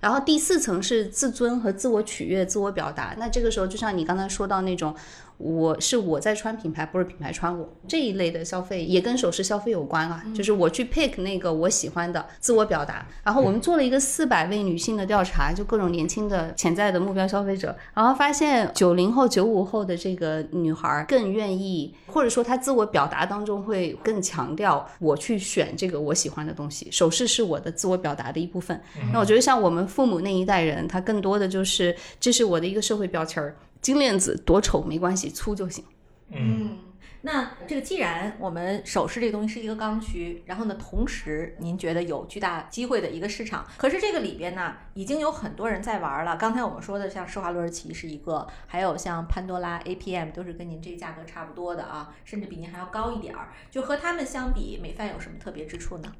[0.00, 3.14] 然后第四层是自尊和自我取悦、自我表达。
[3.18, 4.94] 那这个时候，就像你刚才说到那种，
[5.38, 10.22] 我是我在穿品牌，不是品牌穿我这一类的消费，也跟首饰消费有关啊。
[10.34, 13.06] 就是我去 pick 那个我喜欢的自我表达。
[13.24, 26.88] 然后我们做了一个四百位女性的调查，就各种年轻的潜在的目标消费者，然后发现九零后、九五后的这个女孩更愿意，或者说她自我表达当中会更强调我去选这个我喜欢的东西。
[26.90, 28.80] 首饰是我的自我表达的一部分。
[29.12, 33.56] 那我觉得像我们父母那一代人，他更多的就是这是我的一个社会标签儿。
[33.82, 35.84] 金链子多丑没关系，粗就行。
[36.30, 36.78] 嗯，
[37.24, 46.36] 那这个既然我们首饰这个东西是一个刚需，然后呢，同时您觉得有巨大机会的一个市场，可是这个里边呢，已经有很多人在玩了。
[46.36, 53.50] 刚才我们说的像施华洛世奇是一个，还有像潘多拉、APM 都是跟您这个价格差不多的啊，甚至比您还要高一点儿。
[53.70, 56.12] 就和他们相比，美范有什么特别之处呢？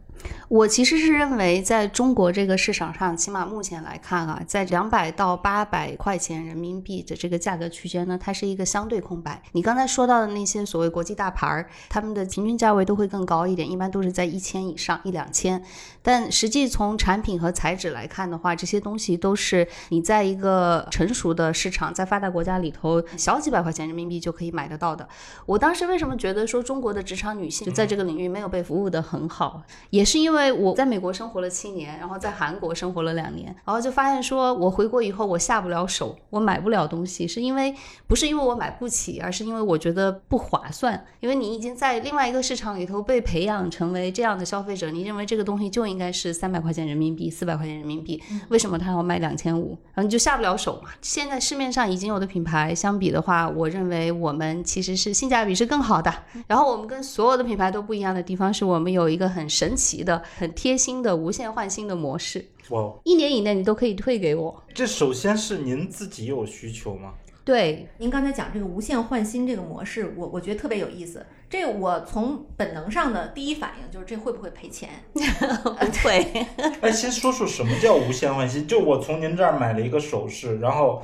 [0.49, 9.43] 我其实是认为，在中国这个市场上，起码目前来看啊，在两百到八百块钱人民币的这个价格区间呢，它是一个相对空白。
[9.53, 15.61] 你刚才说到的那些所谓国际大牌儿，他们的平均价位都会更高一点，一般都是在一千以上，一两千。
[16.03, 25.09] 但实际从产品和材质来看的话，这些东西都是你在一个成熟的市场，在发达国家里头，小几百块钱人民币就可以买得到的。
[25.47, 37.73] 我当时为什么觉得说中国的职场女性就在这个领域没有被服务的很好，也是因为我在美国生活了七年，然后在韩国生活了两年，然后就发现说我回国以后我下不了手，我买不了东西，是因为
[38.09, 40.82] 不是因为我买不起，而是因为我觉得不划算。
[41.21, 49.79] 因为你已经在另外一个市场里头被培养成为这样的消费者，你认为这个东西就应该是三百块钱人民币、四百块钱人民币，为什么它要卖两千五？
[49.95, 50.91] 然后你就下不了手嘛。
[51.01, 56.13] 现在市面上已经有的品牌相比的话，我认为我们其实是性价比是更好的。
[56.47, 64.63] 然后我们跟所有的品牌都不一样的地方是我们有一个很神奇的、很贴心的无限换新的模式，哇，一年以内你都可以退给我。
[64.75, 67.15] 这首先是您自己有需求吗？
[67.45, 71.27] 对，您刚才讲这个无限换新这个模式，我我觉得特别有意思。
[71.51, 74.89] 这我从本能上的第一反应就是这会不会赔钱？
[75.13, 76.47] 不会。
[76.81, 78.67] 哎，先说说什么叫无限换新？
[78.67, 81.03] 就我从您这儿买了一个首饰，然后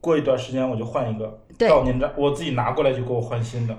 [0.00, 3.76] 过一段时间我就换一个，对到您这儿我自己拿过来就给我换新的。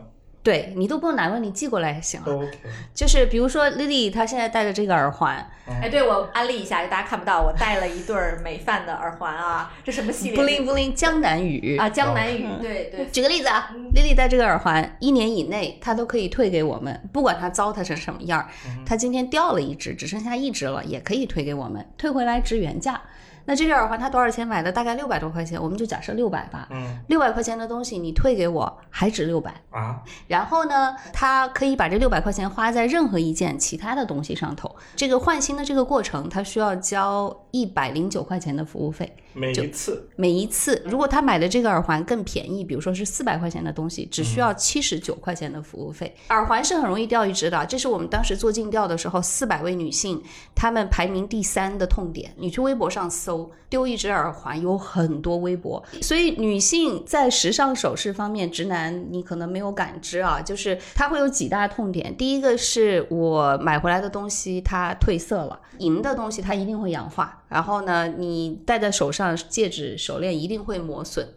[0.48, 2.24] 对你都不用拿过来，你寄过来也行啊。
[2.26, 2.50] OK，
[2.94, 5.46] 就是比如说 Lily 她现在戴着这个耳环，
[5.82, 10.38] 哎，对我安利一下，大家看不到，我戴了一对美范的耳环啊，这什么系列？
[10.38, 18.48] 布灵布灵江南雨啊，江南雨，对对，举个例子啊，Lily 戴这个耳环，一年以内她都可以退给我们，不管它糟蹋成什么样儿，
[18.86, 23.02] 她今天掉了一只，只剩下一只了，也可以退给我们，退回来值原价。
[23.48, 24.70] 那这只耳环它多少钱买的？
[24.70, 26.68] 大概六百多块钱，我们就假设六百吧。
[26.70, 29.56] 嗯六百块钱的东西你退给我，还值六百。
[29.70, 34.76] 啊，然后呢，他可以把这六百块钱花在任何一件其他的东西上头。
[34.98, 39.16] 这个换新的这个过程，他需要交一百零九块钱的服务费。
[39.38, 46.16] 每一次每一次，如果他买的这个耳环更便宜，比如说是四百块钱的东西，只需要七十九块钱的服务费。
[46.30, 50.22] 耳环是很容易掉一只的，这是我们当时做尽调的时候，四百位女性
[50.56, 52.34] 她们排名第三的痛点。
[52.38, 62.16] 你去微博上搜，丢一只耳环有很多微博，所以女性在时尚首饰方面，直男你可能没有感知啊，就是它会有几大痛点。
[62.18, 71.28] 第一个是我买回来的东西它褪色了，银的东西它一定会氧化，然后呢，你戴在手上，戒指、手链一定会磨损。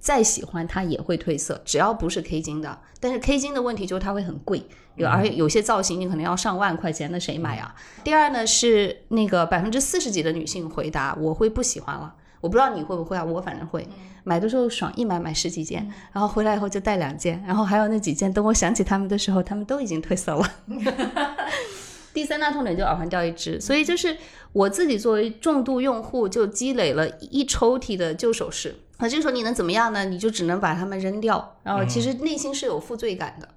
[0.00, 2.78] 再喜欢它也会褪色，只要不是 K 金的。
[3.00, 7.74] 但是 K 金的问题就是它会很贵，有而且有些造型你可能要上万块钱，那谁买啊？
[8.04, 13.24] 第二呢是那个百分之四十几的女性回答我会不喜欢了，我不知道你会不会啊？
[13.24, 13.88] 我反正会，
[14.22, 20.48] 买的时候爽，一买买十几件，然后回来以后就带两件，然后还有那几件，等我想起他们的时候，他们都已经褪色了。
[22.18, 24.16] 第三大痛点就耳环掉一只，所以就是
[24.52, 28.74] 我自己作为重度用户，就积累了一抽屉的旧首饰。
[28.98, 30.04] 那这个时候你能怎么样呢？
[30.04, 33.54] 你就只能把它们扔掉，然后其实内心是有负罪感的，嗯、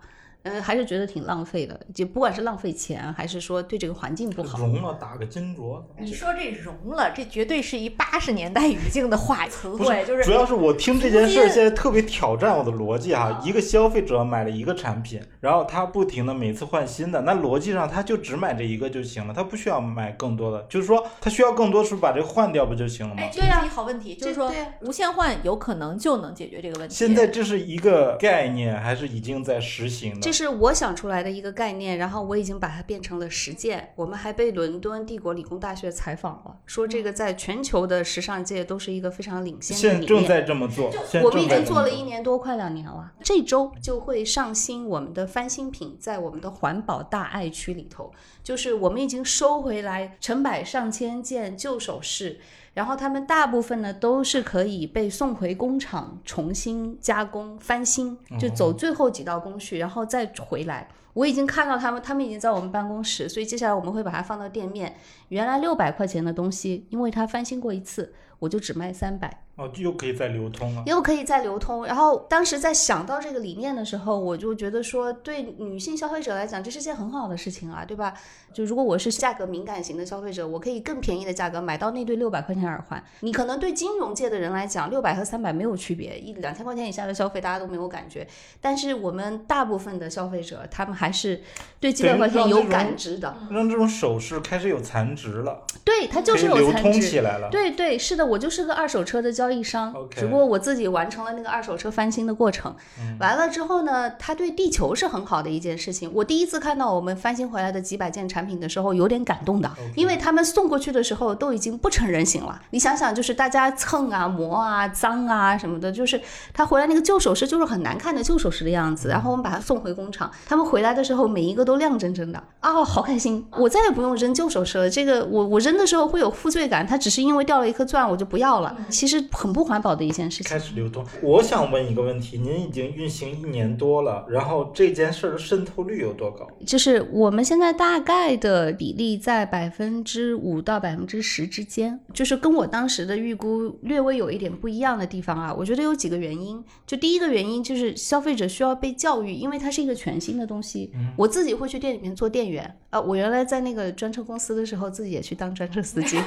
[0.61, 4.57] 还是觉得挺浪费的，就不管是浪费钱，还是说对这个环境不好。
[4.59, 5.81] 融了打个金镯。
[5.99, 13.39] 你说这融了，这绝对是一八十年代语境的话词不汇，就是主要是我听这件事儿现在特别挑战我的逻辑哈。
[13.43, 20.65] 一个消费者买了一个产品，然后他不停的每次换新的，那逻辑上他就只买这一个就行了，他不需要买更多的。
[20.69, 23.29] 就是说他需要更多，是不是把这个换掉不就行了吗哎，？
[23.31, 24.51] 这是一好问题，就是说
[24.81, 26.95] 无限换有可能就能解决这个问题。
[26.95, 30.30] 现在这是一个概念，还是已经在实行的？
[30.31, 33.91] 这是我想出来的一个概念，然后我已经把它变成了实践。
[33.97, 40.29] 我们还被伦敦帝国理工大学采访了，说这个在全球的时尚界都是一个非常领先的现正理念。
[40.29, 40.89] 在这么做，
[41.21, 43.11] 我们已经做了一年多，快两年了。
[43.21, 52.39] 这周就会上新我们的翻新品，在我们的环保大爱区里头，就是我们已经收回来成百上千件旧首饰，
[52.73, 60.87] 然后他们大部分呢都是可以被送回工厂重新加工翻新，就走最后几道工序，然后再回来。
[61.13, 64.95] 我已经看到他们，他们已经在我们办公室，所以接下来我们会把它放到店面。
[65.27, 69.43] 原来六百块钱的东西，因为它翻新过一次，我就只卖三百。
[69.57, 70.81] 哦，又可以再流通了。
[70.85, 71.85] 又可以再流通。
[71.85, 78.13] 然后当时在想到这个理念的时候，我就觉得说，对女性消费者来讲，这是件很好的事情啊，对吧？
[78.53, 83.03] 就如果我是价格敏感型的消费者，我可以更便宜的价格买到那对六百块钱耳环。
[83.21, 88.27] 你可能对金融界的人来讲，六百和三百没有区别，一两千块钱以下的消费大家都没有感觉。
[88.59, 91.41] 但是我们大部分的消费者，他们还是
[91.79, 93.35] 对几百块钱有感知的。
[93.49, 97.01] 让这种首饰开始有残值了，对，它就是流通有残值。
[97.01, 97.49] 起来了。
[97.49, 102.75] 对对，是的，我就是个二手车的交易商只不过我自己完成了那个二手车翻新的过程。
[102.99, 106.11] 嗯完了之后呢，它对地球是很好的一件事情。
[106.13, 112.61] 我第一次看到我们翻新回来的几百件产品的时候，有点感动的因为他们送过去的时候都已经不成人形了。
[112.71, 116.19] 你想想，就是大家蹭啊、磨啊、脏啊什么的，就是
[116.53, 119.09] 他回来那个旧首饰就是很难看的旧首饰的样子。
[119.09, 123.45] 然后我们把它送回工厂，他们回来的时候每一个都亮晶晶的啊，好开心！
[123.57, 124.89] 我再也不用扔旧首饰了。
[124.89, 130.57] 这个我我扔的时候会有负罪感，它只是因为掉了一颗钻我就不要了，其实很不环保的一件事情开。
[130.57, 131.03] 始流动。
[131.23, 136.47] 我想问一个问题：您已经运行一年多了，然后这件事儿的渗透率有多高？
[136.65, 145.53] 就是我们现在大概的比例在百分之五到百分之十之间，就是跟我当时的预估略微有一点不一样的地方啊。
[145.53, 150.91] 我觉得有几个原因，就第一个原因就是消费者需要被教育，因为它是一个全新的东西。
[151.15, 156.17] 我自己会去店里面做店员，啊，我原来在那个专车公司的时候，自己也去当专车司机。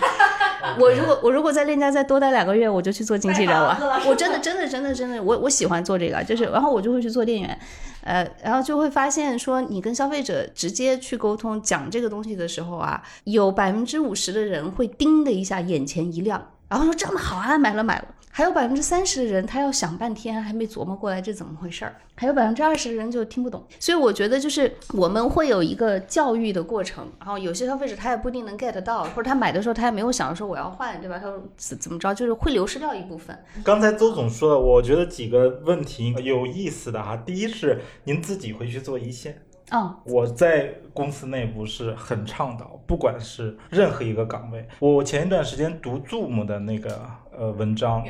[0.78, 3.78] 我如果我如果在链家再多待两个月，我就去做经纪人了。
[4.06, 7.58] 我真的真的真的真的，我我喜欢做这个，就是然后我就会去做店员，
[8.02, 18.06] 呃，然后就会发现说，你跟消费者直接去沟通讲这个东西的时候啊，有百分之五十的人会叮的一下眼前一亮，然后说这么好啊，买了买了。
[18.36, 23.64] 还有百分之三十的人，他要想半天还没琢磨过来这怎么回事儿，还有百分之二十的人就听不懂。
[23.78, 31.16] 所以我觉得就是我们会有一个教育的过程，然后有些消费者他也不一定能 get 到，或者他买的时候他也没有想着说我要换，对吧？
[31.16, 33.38] 他说怎怎么着，就是会流失掉一部分。
[33.62, 37.16] 刚才周总说的，我觉得几个问题有意思的哈。
[37.16, 47.00] 第一是您自己回去做一线，嗯，我在公司内部是很倡导，不管是任何一个岗位，我前一段时间读 Zoom 的那个
[47.38, 48.04] 呃文章，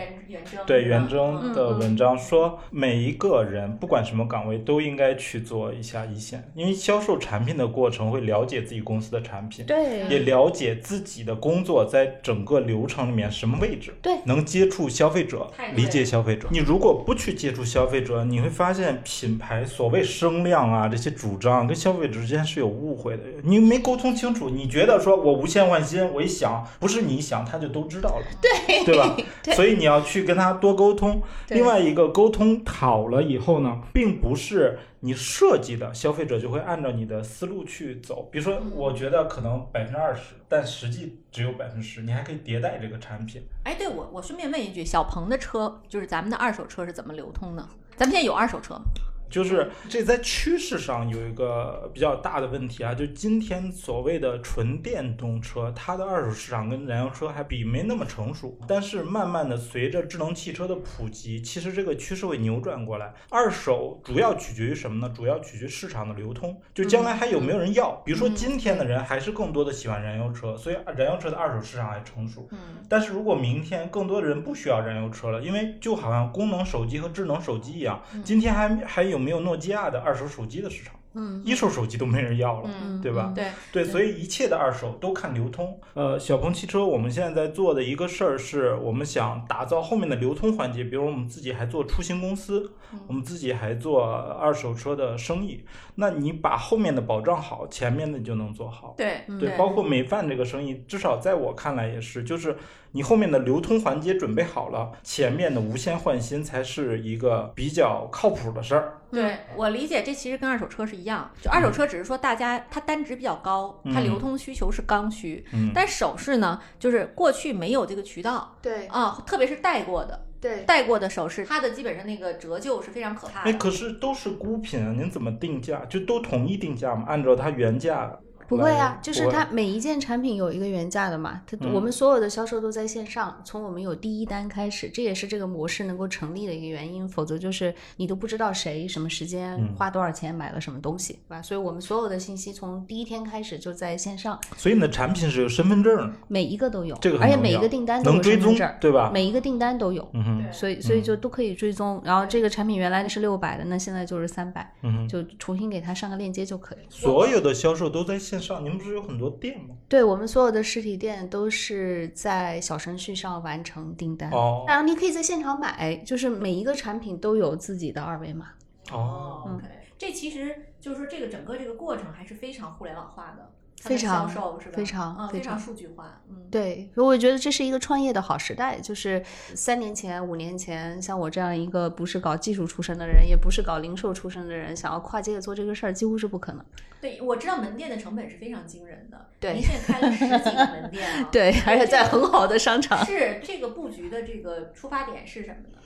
[0.66, 10.04] 对袁征的文章说，每一个人不管什么岗位都应该去做一下一线，因为销售产品的过程会了解自己公司的产品，对。
[10.08, 14.18] 也了解自己的工作在整个流程里面什么位置，对。
[14.24, 16.48] 能接触消费者理解消费者。
[16.50, 28.84] 你如果不去接触消费者，你会发现品牌所谓声量啊这些主张跟消费者之间是有误会的，你没沟通清楚，你觉得说我无限换新，我一想不是你想他就都知道了，对。
[28.84, 29.13] 对吧？
[29.42, 31.22] 对所以你要去跟他多沟通。
[31.48, 38.28] 另外一个沟通好了以后呢，并不是你设计的，消费者就会按照你的思路去走。
[38.32, 43.42] 比如说，我觉得可能百分之二十，但实际只有百分之十，你还可以迭代这个产品。
[43.64, 47.66] 哎，对我我顺便问一句，小鹏的车就是咱们的二手车是怎么流通的？
[47.96, 48.82] 咱们现在有二手车吗？
[49.28, 58.58] 就是这在趋势上有一个比较大的问题啊，就今天所谓的纯电动车，它的二手市场跟燃油车还比没那么成熟。
[58.68, 63.12] 但是慢慢的随着智能汽车的普及，其实这个趋势会扭转过来。
[63.30, 65.12] 二手主要取决于什么呢？
[65.14, 67.90] 主要取决于市场的流通，就将来还有没有人要。
[68.04, 72.46] 比如说今天的人还是更多的喜欢燃油车，所以燃油车的二手市场还成熟。
[72.52, 72.58] 嗯，
[72.88, 80.94] 但是如果明天更多的人不需要燃油车了，因为就好像功能手机和智能手机一样，今天还还有没有诺基亚的二手手机的市场？
[81.16, 83.32] 嗯一手手机都没人要了，嗯对吧？
[83.32, 85.78] 对，对，所以一切的二手都看流通。
[85.94, 92.72] 呃，小鹏汽车我们现在在做的一个事儿是，我们想打造后面的流通环节，比如我们自己还做出行公司，
[93.06, 95.64] 我们自己还做二手车的生意。
[95.94, 98.94] 那你把后面的保障好，前面的就能做好。
[98.96, 102.56] 对对，包括美饭这个生意，至少在我看来也是，就是
[102.96, 109.00] 你后面的流通环节准备好了，前面的无限换新才是一个比较靠谱的事儿。
[109.10, 123.58] 对我理解，这其实跟二手车是一样，就二手车只是说大家它单值比较高，它嗯流通需求是刚需，嗯，但首饰呢，就是过去没有这个渠道对啊，特别是带过的，对戴过的首饰，它的基本上那个折旧是非常可怕哎，的。
[123.58, 125.84] 可是都是孤品啊，您怎么定价？
[125.86, 127.06] 就都统一定价吗？
[127.08, 128.16] 按照它原价？
[128.56, 141.42] 不会啊，就是它每一件产品有一个原价的嘛，它、嗯我们所有的销售都在线上，从我们有第一单开始，这也是这个模式能够成立的一个原因，否则就是你都不知道谁什么时间嗯花多少钱买了什么东西，对吧？
[141.42, 149.10] 所以我们所有的信息从第一天开始就在线上，所以你的产品是有身份证的，每一个都有，这个很重要而且每一个订单都有追踪身份证，，对吧？
[149.12, 150.08] 每一个订单都有。
[150.12, 152.00] 嗯哼，所以，所以就都可以追踪。
[152.04, 156.78] 然后这个产品原来是六百的，那现在就是三百，嗯，就重新给它上个链接就可以。
[156.88, 159.74] 所有的销售都在线上，你们不是有很多店吗？
[159.88, 164.64] 对我们所有的实体店都是在小程序上完成订单，哦。
[164.68, 168.50] 然后你可以在现场买，就是每一个产品都有自己的二维码。
[168.92, 169.64] 哦，，OK，
[169.96, 173.50] 这其实就是说这个整个这个过程还是非常互联网化的，
[173.84, 174.28] 非常？
[174.72, 178.80] 非常嗯，非常数据化，嗯，对，所以我觉得这是一个创业的好时代。
[178.80, 179.22] 就是
[179.54, 186.64] 三年前、五年前，像我这样一个不是搞技术出身的人，也不是搞零售出身的人，想要跨界做这个事儿，几乎是不可能。
[187.00, 189.28] 对，我知道门店的成本是非常惊人的。
[189.38, 193.04] 对您现在开了十几个门店啊， 对，而且在很好的商场。
[193.04, 195.78] 是这个布局的这个出发点是什么呢？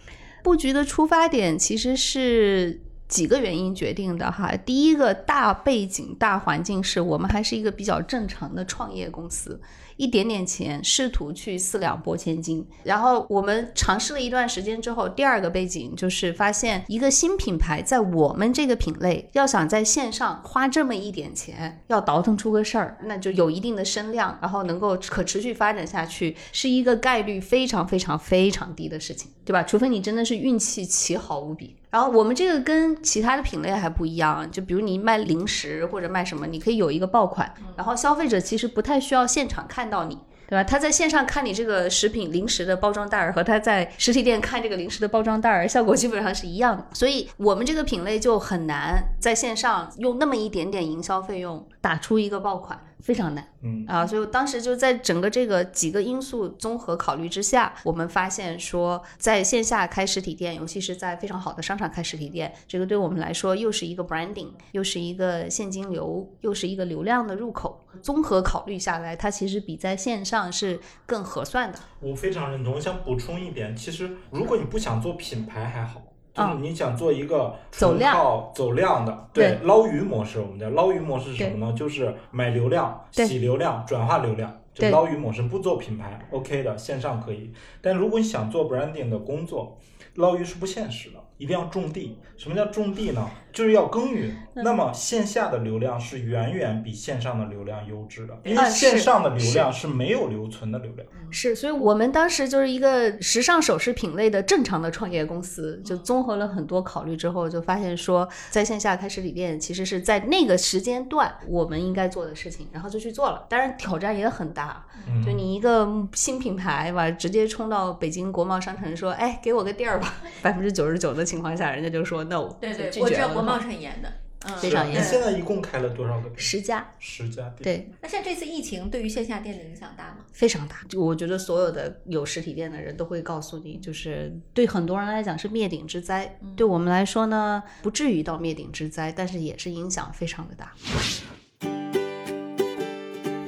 [0.44, 4.54] 布局的出发点其实是几个原因决定的哈。
[4.56, 9.60] 第一个大背景、大环境是我们还是一个比较正常的创业公司，
[9.96, 12.66] 一点点钱试图去四两拨千斤。
[12.84, 29.62] 然后我们尝试了一段时间之后，第二个背景就是发现一个新品牌在我们这个品类要想在线上花这么一点钱，要倒腾出个事儿，那就有一定的声量，然后能够可持续发展下去，是一个概率非常非常非常低的事情，对吧？
[29.62, 31.77] 除非你真的是运气奇好无比。
[31.90, 40.18] 然后我们这个跟其他的品类还不一样，就比如你卖零食或者卖什么，你可以有一个爆款，然后消费者其实不太需要现场看到你。
[40.50, 40.64] 对吧？
[40.64, 46.86] 他在线上看你这个食品零食的包装袋儿，和他在实体店看这个零食的包装袋儿，效果基本上是一样的。
[46.94, 52.80] 所以我们这个品类就很难在线上用那么一点点营销费用打出一个爆款。
[53.00, 53.44] 非常难。
[53.62, 67.84] 嗯啊，所以当时就在整个这个几个因素综合考虑之下，我们发现说，在线下开实体店，尤其是在非常好的商场开实体店，这个对我们来说又是一个 branding，又是一个现金流，又是一个流量的入口。
[68.00, 71.78] 综合考虑下来，它其实比在线上是更合算的。
[72.00, 72.74] 我非常认同。
[72.74, 76.00] 我想补充一点，其实如果你不想做品牌还好，
[76.38, 81.72] 就是嗯你想做一个走量走量的，对捞鱼模式，我们叫捞鱼模式是什么呢？
[81.72, 87.52] 就是买流量、洗流量、转化流量，就捞鱼模式，不做品牌，OK 的，线上可以。
[87.82, 89.76] 但如果你想做 branding 的工作，
[90.14, 92.18] 捞鱼是不现实的，一定要种地。
[92.36, 93.28] 什么叫种地呢？
[93.52, 94.30] 就是要耕耘。
[94.30, 101.06] 嗯那么线下的流量是远远比线上的流量优质的，因为线上的流量是没有留存的流量。
[101.30, 113.46] 是，所以我们当时就是一个时尚首饰品类的正常的创业公司，就综合了很多考虑之后，就发现说在线下开实体店其实是在那个时间段我们应该做的事情，然后就去做了。
[113.48, 124.12] 当然挑战也很大，嗯就你一个新品牌吧，直接冲到北京国贸商城说，哎，给我个地儿吧， 百分之九十九的情况下，人家就说 no，对对，拒绝了国贸是很严的，
[124.46, 126.38] 嗯，非常严现在一共开了多少个店？
[126.38, 127.62] 十家，十家店。
[127.62, 130.18] 对，那像这次疫情对于线下店的影响大吗？
[130.32, 130.76] 非常大。
[130.88, 140.72] 就我觉得所有的有实体店的人都会告诉你，就是对很多人来讲是灭顶之灾，对我们来说呢，不至于到灭顶之灾，但是也是影响非常的大。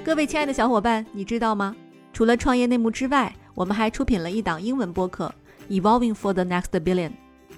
[0.04, 1.76] 各位亲爱的小伙伴，你知道吗？
[2.12, 5.32] 除了创业内幕之外，我们还出品了一档英文播客
[5.80, 7.10] 《Evolving for the Next Billion》，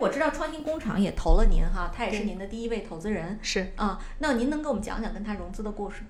[0.00, 4.00] 我知道创新工厂也投了您哈，他也是您的第一位投资人是啊。
[4.18, 6.02] 那您能给我们讲讲跟他融资的故事？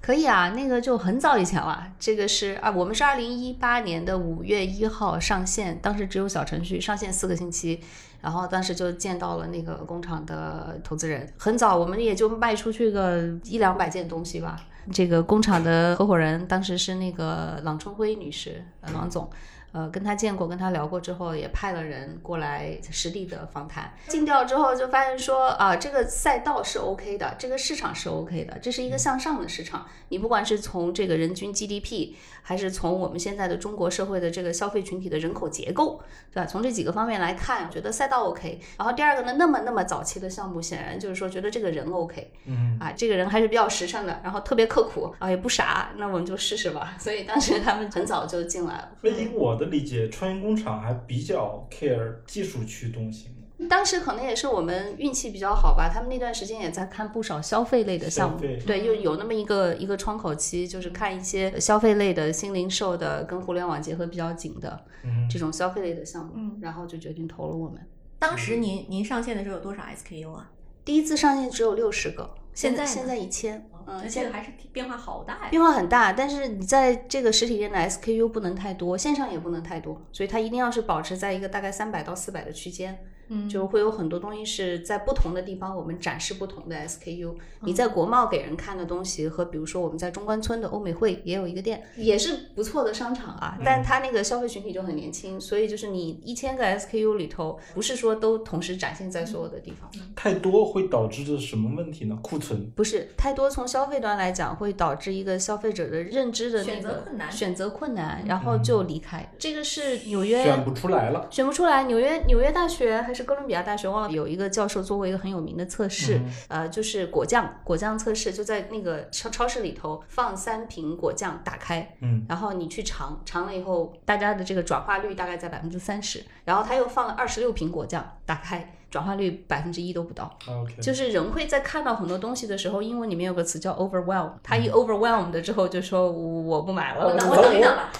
[0.00, 7.80] 可以啊，那个就很早以前了，这个是啊，我们是二零一八年的五月一号上线，当时只有小程序，上线四个星期，
[8.22, 14.58] 然后当时就见到了那个工厂的投资人，很早，我们也就卖出去个一两百件东西吧。
[14.90, 19.28] 这个工厂的合伙人当时是那个郎春辉女士，呃，郎总。
[19.74, 23.92] 呃，跟他见过，跟他聊过之后，也派了人过来实地的访谈。
[24.06, 29.84] 进调之后就发现说啊，这个赛道是 OK 的，这个市场是 OK 的，这是一个向上的市场。
[30.10, 36.00] 你不管是从这个人均 GDP，还是从我们现在的中国社会的这个消费群体的人口结构，
[36.32, 36.46] 对吧？
[36.46, 38.60] 从这几个方面来看，觉得赛道 OK。
[38.78, 46.94] 然后第二个呢，那么那么早期的项目，显然就是说觉得这个人 OK，嗯，啊，这个人还是比较实诚的，然后特别刻苦啊，也不傻，那我们就试试吧。
[46.96, 48.92] 所以当时他们很早就进来了。
[49.00, 53.66] 那以我的理解，创业工厂还比较 care 技术驱动型的。
[53.68, 67.80] 当时可能也是我们运气比较好吧，他们那段时间也在看不少消费类的项目，对，就有那么一个一个窗口期，就是看一些消费类的、新零售的、跟互联网结合比较紧的嗯，这种消费类的项目，嗯然后就决定投了我们。
[68.18, 70.50] 当时您您上线的时候有多少 SKU 啊？
[70.84, 75.48] 第一次上线只有六十个，现在现在一千，嗯，这现个还是变化好大呀。
[75.50, 82.98] 变化很大，但是你在这个实体店的 SKU 不能太多，线上也不能太多，所以它一定要是保持在一个大概三百到四百的区间。
[83.28, 87.34] 嗯就会有很多东西是在不同的地方我们展示不同的 SKU。
[87.60, 99.90] 你嗯在国贸给人看的东西和比如说我们在中关村的欧美汇也有一个店，也是不错的商场啊，但它那个消费群体就很年轻，所以就是你一千个 SKU 里头，不是说都同时展现在所有的地方。
[100.14, 102.18] 太多会导致的什么问题呢？
[102.22, 102.70] 库存。
[102.76, 109.32] 不是太多，从消费端来讲，会导致一个消费者的认知的那选择个困难选择困难，然后就离开。
[109.38, 111.26] 这个是纽约选不出来了。
[111.30, 130.32] 选不出来，纽约纽约大学还是哥伦比亚大学，忘了有一个教授做过一个很有名的测试，嗯呃，就是果酱果酱测试，就在那个超超市里头放三瓶果酱，打开，嗯，然后你去尝，尝了以后，大家的这个转化率大概在百分之三十，然后他又放了二十六瓶果酱，打开，转化率百分之一都不到。
[130.48, 137.90] OK，就是人会在看到很多东西的时候，英文里面有个词叫 overwhelm，他嗯一 overwhelmed 之后就说我不买了，我等我我等一等吧，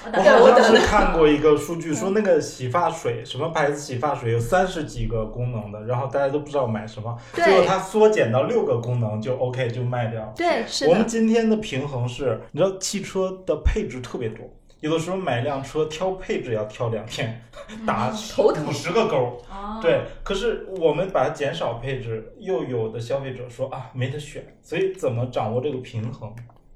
[0.41, 0.55] 我。
[0.55, 10.33] 好像是看过一个数据，说那个洗发水 什么牌子洗发水有三十几个功能的，然后大家都不知道买什么，对结果它缩减到六个功能就 OK 就卖掉。
[10.37, 14.47] 对，是我们，今天的平衡是，你知道汽车的配置特别多，
[14.85, 17.43] 有的时候买辆车挑配置要挑两天，
[17.87, 19.43] 打五十个勾。
[19.51, 26.31] 哦，对，可是我们把它减少配置，又有的消费者说啊没得选，所以怎么掌握这个平衡？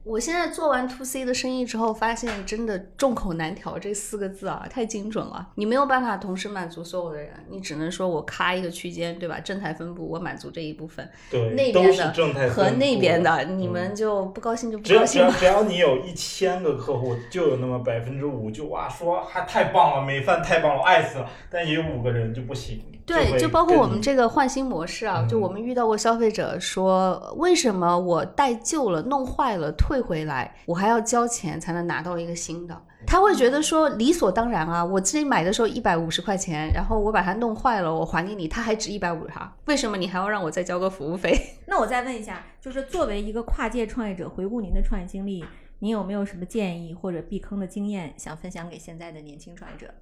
[0.09, 5.51] 我现在做完 to C 的生意之后，发现真的众口难调这四个字啊，太精准了。
[5.57, 9.39] 你没有办法同时满足所有的人，你只能说我卡一个区间，对吧？
[9.41, 15.31] 正态分布我满足这一部分，对，那都是边的正态和分布那边的，嗯你们就不高兴就不高兴吧。
[15.39, 21.31] 只要只要你有一千个客户，就有那么百分之五就哇说还太棒了，美饭太棒了，爱死了。
[21.51, 22.83] 但也有五个人就不行。
[23.09, 32.83] 对，就包括我们这个换新模式啊，就嗯我们遇到过消费者说，为什么我带旧了、弄坏了退回来，我还要交钱才能拿到一个新的？
[33.07, 41.35] 他会觉得说理所当然啊，我自己买的时候一百五十块钱，然后我把它弄坏了，我还给你，它还值一百五十啊，为什么你还要让我再交个服务费？
[41.67, 45.45] 那我再问一下，就是作为一个跨界创业者，回顾您的创业经历，
[45.79, 49.95] 您有没有什么建议或者避坑的经验想分享给现在的年轻创业者？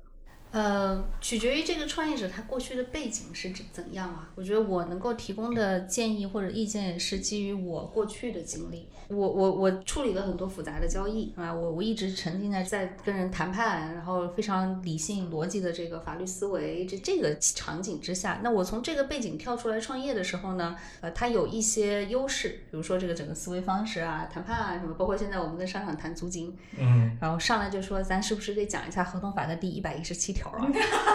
[0.57, 4.31] 呃，取决于这个创业者他过去的背景是怎怎样啊？
[4.35, 8.89] 我觉得我能够提供的建议或者意见也是基于我过去的经历。
[9.09, 30.69] 我我我处理了很多复杂的交易啊，我我一直沉浸在在跟人谈判，然后非常理性逻辑的这个法律思维这这个场景之下，那我从这个背景跳出来创业的时候呢，呃，它有一些优势，比如说这个整个思维方式啊、谈判啊什么，包括现在我们跟商场谈租金，嗯，然后上来就说咱是不是得讲一下合同法的第一百一十七条啊？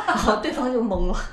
[0.08, 1.18] 然 后对方就懵了。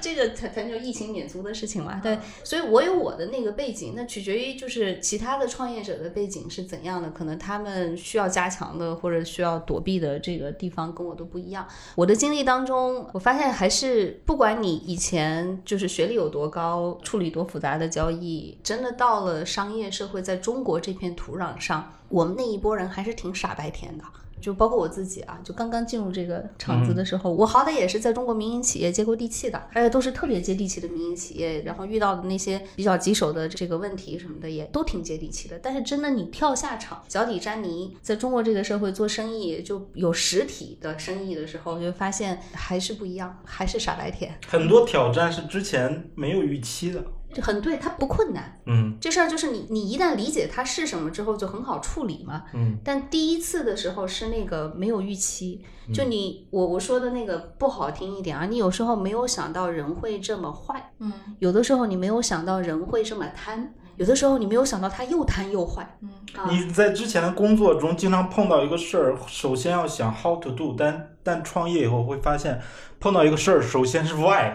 [0.00, 11.66] 这个谈谈就疫情免租的事情嘛，对，所以我有我的那个背景，那取决于就是其他的创业者的背景是怎样的，可能他们需要加强的或者需要躲避的这个地方跟我都不一样。
[11.94, 24.04] 我的经历当中，我发现还是不管你以前就是学历有多高，处理多复杂的交易，真的到了商业社会，在中国这片土壤上，我们那一波人还是挺傻白甜的。
[24.44, 35.58] 就包括我自己啊，就刚刚进入这个场子的时候，我好歹也是在中国民营企业接过地气的，而且都是特别接地气的民营企业，然后遇到的那些比较棘手的这个问题什么的，也都挺接地气的。
[35.60, 44.38] 但是真的你跳下场，脚底沾泥，在中国这个社会做生意，就有实体的生意的时候，就发现还是不一样，还是傻白甜。
[44.46, 47.02] 很多挑战是之前没有预期的。
[47.34, 48.58] 就很对，它不困难。
[48.66, 52.44] 嗯这事儿就是你，你一旦理解它是什么之后，就很好处理嘛。
[52.54, 55.60] 嗯但第一次的时候是那个没有预期，
[55.92, 66.48] 就你我我说的那个不好听一点啊，你有时候没有想到人会这么坏，嗯有的时候你没有想到人会这么贪，有的时候你没有想到他又贪又坏嗯啊。
[66.50, 72.60] 你在之前的工作中经常碰到一个事儿，首先要想 how to do，但但创业以后会发现，
[73.04, 74.50] 碰到一个事儿，首先是 why，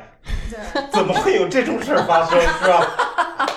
[0.91, 2.81] 怎么会有这种事儿发生， 是吧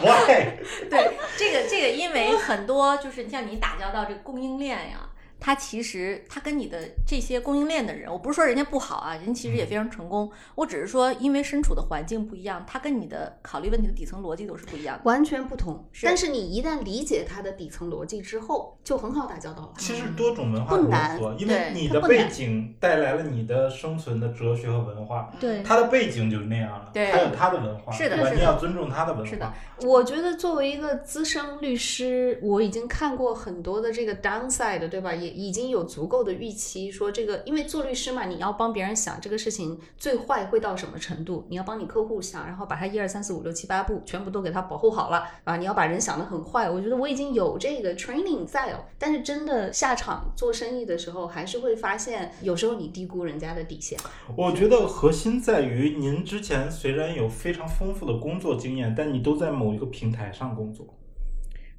[0.03, 0.53] ？why？
[0.90, 5.01] 对，这个这个，因为很多就是像你打交道这个供应链呀。
[5.45, 10.30] 它其实，他跟你的这些供应链的人，我不是说人家不好啊，人其实也非常成功。
[10.55, 15.03] 我只是说，因为身处的环境不一样，他跟你的考虑问题的底层逻辑都是不一样的。
[15.03, 19.72] 完全不同，是但是你一旦理解它的底层逻辑之后，就很好打交道了。
[19.78, 25.32] 其实多种文化融不难合，因为你的背景带来了你的生存的哲学和文化。
[25.40, 29.28] 对，他的背景就是那样了，对他有他的文化，是的是的你要尊重他的文化。
[29.28, 35.12] 是的，我觉得作为一个资深律师，我已经看过很多的这个 downside，对吧？
[35.12, 46.70] 也已经有足够的预期，说这个，因为做律师嘛，你要帮别人想这个事情最坏会到什么程度，你要帮你客户想，然后把他一二三四五六七八步全部都给他保护好了啊，你要把人想得很坏。
[46.70, 53.99] 我觉得我已经有这个 training 在了，但是真的下场做生意的时候，还是会发现有时候你低估人家的底线。
[54.37, 60.87] 我觉得核心在于，您之前虽然有非常丰富的工作经验，但你都在某一个平台上工作，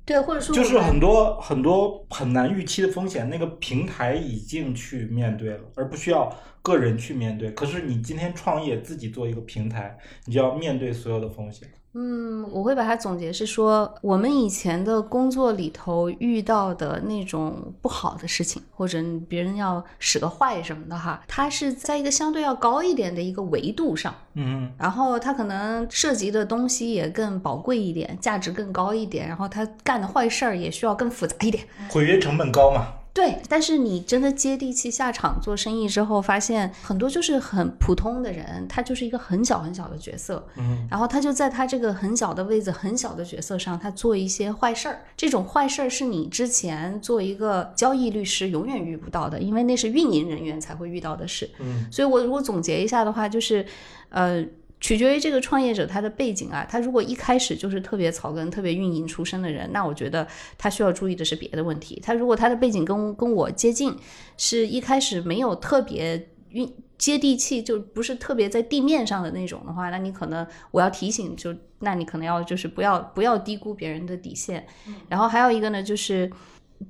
[0.06, 6.30] 对，或者说就是很多很多很难预期的风险，那个平台已经去面对了，而不需要
[6.62, 7.52] 个人去面对。
[7.52, 11.68] 可是你今天创业自己做一个平台，你就要面对所有的风险。
[11.96, 31.64] 嗯，我会把它总结是说，我们以前的工作里头遇到的那种不好的事情，或者别人要使个坏什么的哈，它是在一个相对要高一点的一个维度上，嗯，然后它可能涉及的东西也更宝贵一点，价值更高一点，然后他干的坏事儿也需要更复杂一点。
[31.92, 32.88] 毁约成本高嘛？
[33.14, 45.02] 对，但是你真的接地气下场做生意之后，发现很多就是很普通的人，他就是一个很小很小的角色，嗯，然后他就在他这个很小的位置、很小的角色上，他做一些坏事儿。
[45.16, 51.48] 这种坏事儿是你之前做一个交易律师永远遇不到的，因为那是运营人员才会遇到的事。
[51.60, 53.64] 嗯，所以我如果总结一下的话，就是，
[54.10, 54.44] 呃。
[54.84, 60.28] 取决于这个创业者他的背景啊，他如果一开始就是特别草根、特别运营出身的人，那我觉得
[60.58, 62.02] 他需要注意的是别的问题。
[62.04, 63.96] 他如果他的背景跟跟我接近，
[64.36, 74.68] 是一开始没有特别运接地气，就不是特别在地面上的那种的话，那你可能我要提醒就，那你可能要就是不要不要低估别人的底线。
[75.08, 76.30] 然后还有一个呢，就是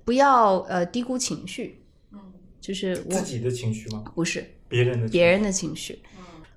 [0.04, 2.20] 不要呃低估情绪，嗯，
[2.60, 4.04] 就是我自己的情绪吗？
[4.16, 6.00] 不是别人的别人的情绪，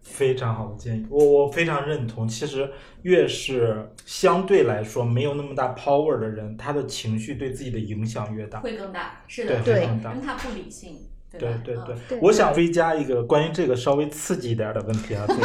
[0.06, 2.26] 非常好的建议，我我非常认同。
[2.26, 2.70] 其实
[3.02, 8.60] 越是相对来说没有那么大 power 的人，他的情绪对自己的影响越大。
[8.60, 11.00] 会更大，是的，对因为他不理性，
[11.32, 15.40] 对对对对，我想追加一个关于这个稍微刺激一点的问题啊， 就是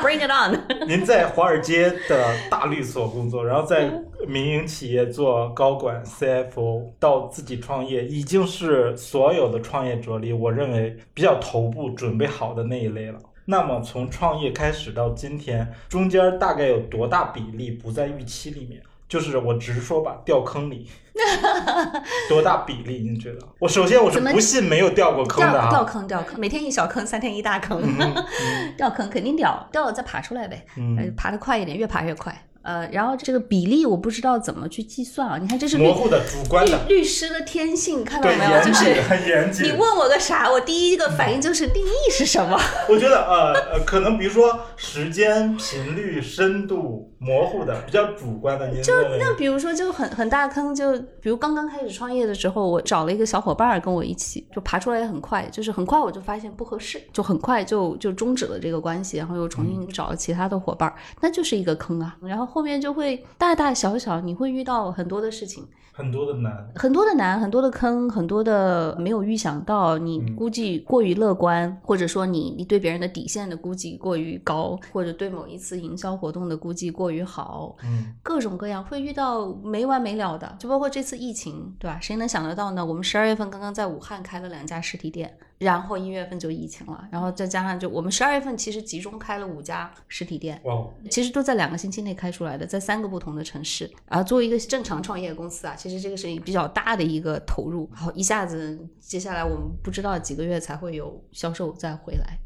[0.00, 0.60] Bring it on！
[0.86, 3.90] 您在华尔街的大律所工作，然后在
[4.28, 13.18] 民营企业做高管 CFO，到自己创业，已经是所有的创业者里，我认为比较头部准备好的那一类了。
[13.46, 18.80] 那么从创业开始到今天，中间大概有多大比例不在预期里面？
[19.06, 20.88] 就是我直说吧，掉坑里，
[22.28, 23.06] 多大比例？
[23.08, 23.38] 你觉得？
[23.58, 25.84] 我首先我是不信没有掉过坑的掉掉啊。
[25.84, 28.24] 坑掉坑，每天一小坑，三天一大坑，嗯
[28.76, 32.34] 掉坑肯定掉，掉了再爬出来呗，嗯呃爬得快一点，越爬越快。
[32.64, 38.64] 呃，然后这个比例我不知道怎么去计算啊，你看这是律模糊的、主观的，律律师的天性，看到，没有？
[38.64, 39.66] 就是，很严谨。
[39.66, 42.58] 你问我个啥，我第一个反应就是定义是什么？
[42.88, 62.16] 我觉得呃呃，可能比如说时间、频率、深度模糊的，比较主观的，您认为那比如说就很很大坑，就比如刚刚开始创业的时候，我找了一个小伙伴跟我一起，就爬出来也很快，就是很快我就发现不合适，就很快就就终止了这个关系，然后又重新找了其他的伙伴儿，那就是一个坑啊。
[62.20, 65.64] 然后后面就会大大小小，你会遇到很多的事情。
[65.96, 66.52] 很多的难。
[66.74, 82.00] 很多的难，很多的坑，很多的没有预想到，你嗯估计过于乐观，或者说你你对别人的底线的估计过于高，或者对某一次营销活动的估计过于好，嗯，各种各样会遇到没完没了的，就包括这次疫情，对吧？
[82.00, 82.84] 谁能想得到呢？
[82.84, 93.90] 我们十二月份刚刚在武汉开了两家实体店，然后一月份就疫情了，然后再加上就我们十二月份其实集中开了五家实体店，哇哦，其实都在两个星期内开出来的，在三个不同的城市。
[94.08, 102.38] 然后作为一个正常创业公司啊，其实这个是比较大的一个投入，然后一下子接下来我们不知道几个月才会有销售再回来。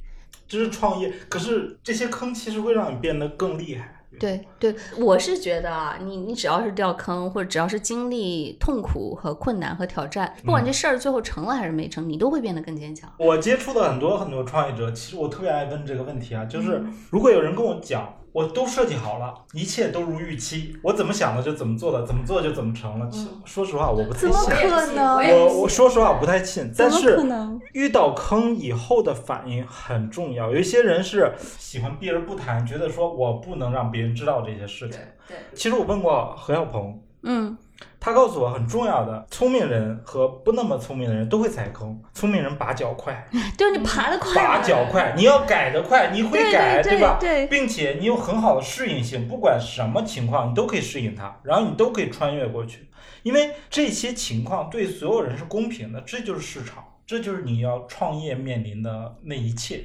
[0.47, 3.98] 这是创业，可是这些坑其实会让你变得更厉害。
[4.19, 13.11] 对对，我是觉得啊，你你只要是掉坑，或者只要是经历痛苦和困难和挑战，不管这事儿最后成了还是没成，你都会变得更坚强。
[13.19, 16.95] 我接触的很多很多创业者，其实我特别爱问这个问题啊，就是嗯。
[17.11, 23.09] 如果有人跟我讲，我都设计好了，一切都如预期，我怎么想的就怎么做的，怎么做就怎么成了。
[23.11, 24.51] 其实说实话，我不太怎么信。
[24.55, 27.61] 可能我我我说实话我不太信，但怎么是可能？
[27.73, 30.51] 遇到坑以后的反应很重要。
[30.51, 35.01] 有一些人是喜欢避而不谈，觉得说我不能让别人知道这些事情。
[35.27, 37.57] 对，其实我问过何小鹏，嗯，
[38.01, 42.01] 他告诉我很重要的，聪明人和不那么聪明的人都会踩坑。
[42.15, 43.29] 聪明人拔脚快，
[43.59, 47.17] 就是你爬得快拔，脚快，你要改得快，你会对改，对吧？
[47.21, 52.89] 对并且你有很好的适应性，不管什么情况，你都可以适应它，然后你都可以穿越过去。
[53.25, 59.83] 因为这些情况对所有人是公平的，这就是市场，这就是你要创业面临的那一切。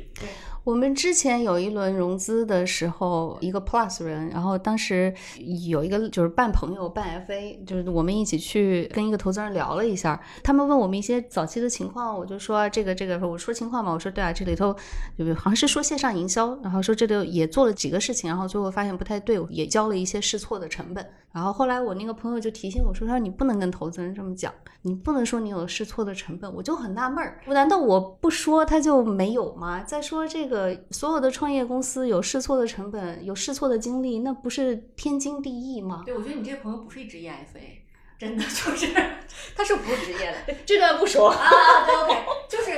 [0.63, 5.13] 我们之前有一轮融资的时候，一个 Plus 人，然后当时
[5.67, 14.73] 有一个就是半朋友半 FA，就是我们一起去跟一个投资人聊了一下，他们问我们一些早期的情况，我就说这个这个，我说情况嘛，我说对啊，这里头
[15.17, 21.05] 就好像是说线上营销，然后说这里也做了几个事情，然后最后发现不太对，也交了一些试错的成本。
[21.33, 24.53] 然后后来我那个朋友就提醒我说，他说你不能跟投资人这么讲，
[24.83, 29.81] 你不能说你有试错的成本，我就很纳闷儿，难道我不说他就没有吗？
[29.81, 30.52] 再说这个
[30.91, 36.03] 所有的创业公司有试错的成本，有试错的经历，那不是天经地义吗？
[36.05, 38.87] 对，我觉得你这个朋友不是一职业 FA，真的就是
[39.55, 41.29] 他是不是职业的 这段不说。
[41.29, 41.85] 啊？
[41.85, 42.71] 对，OK，就是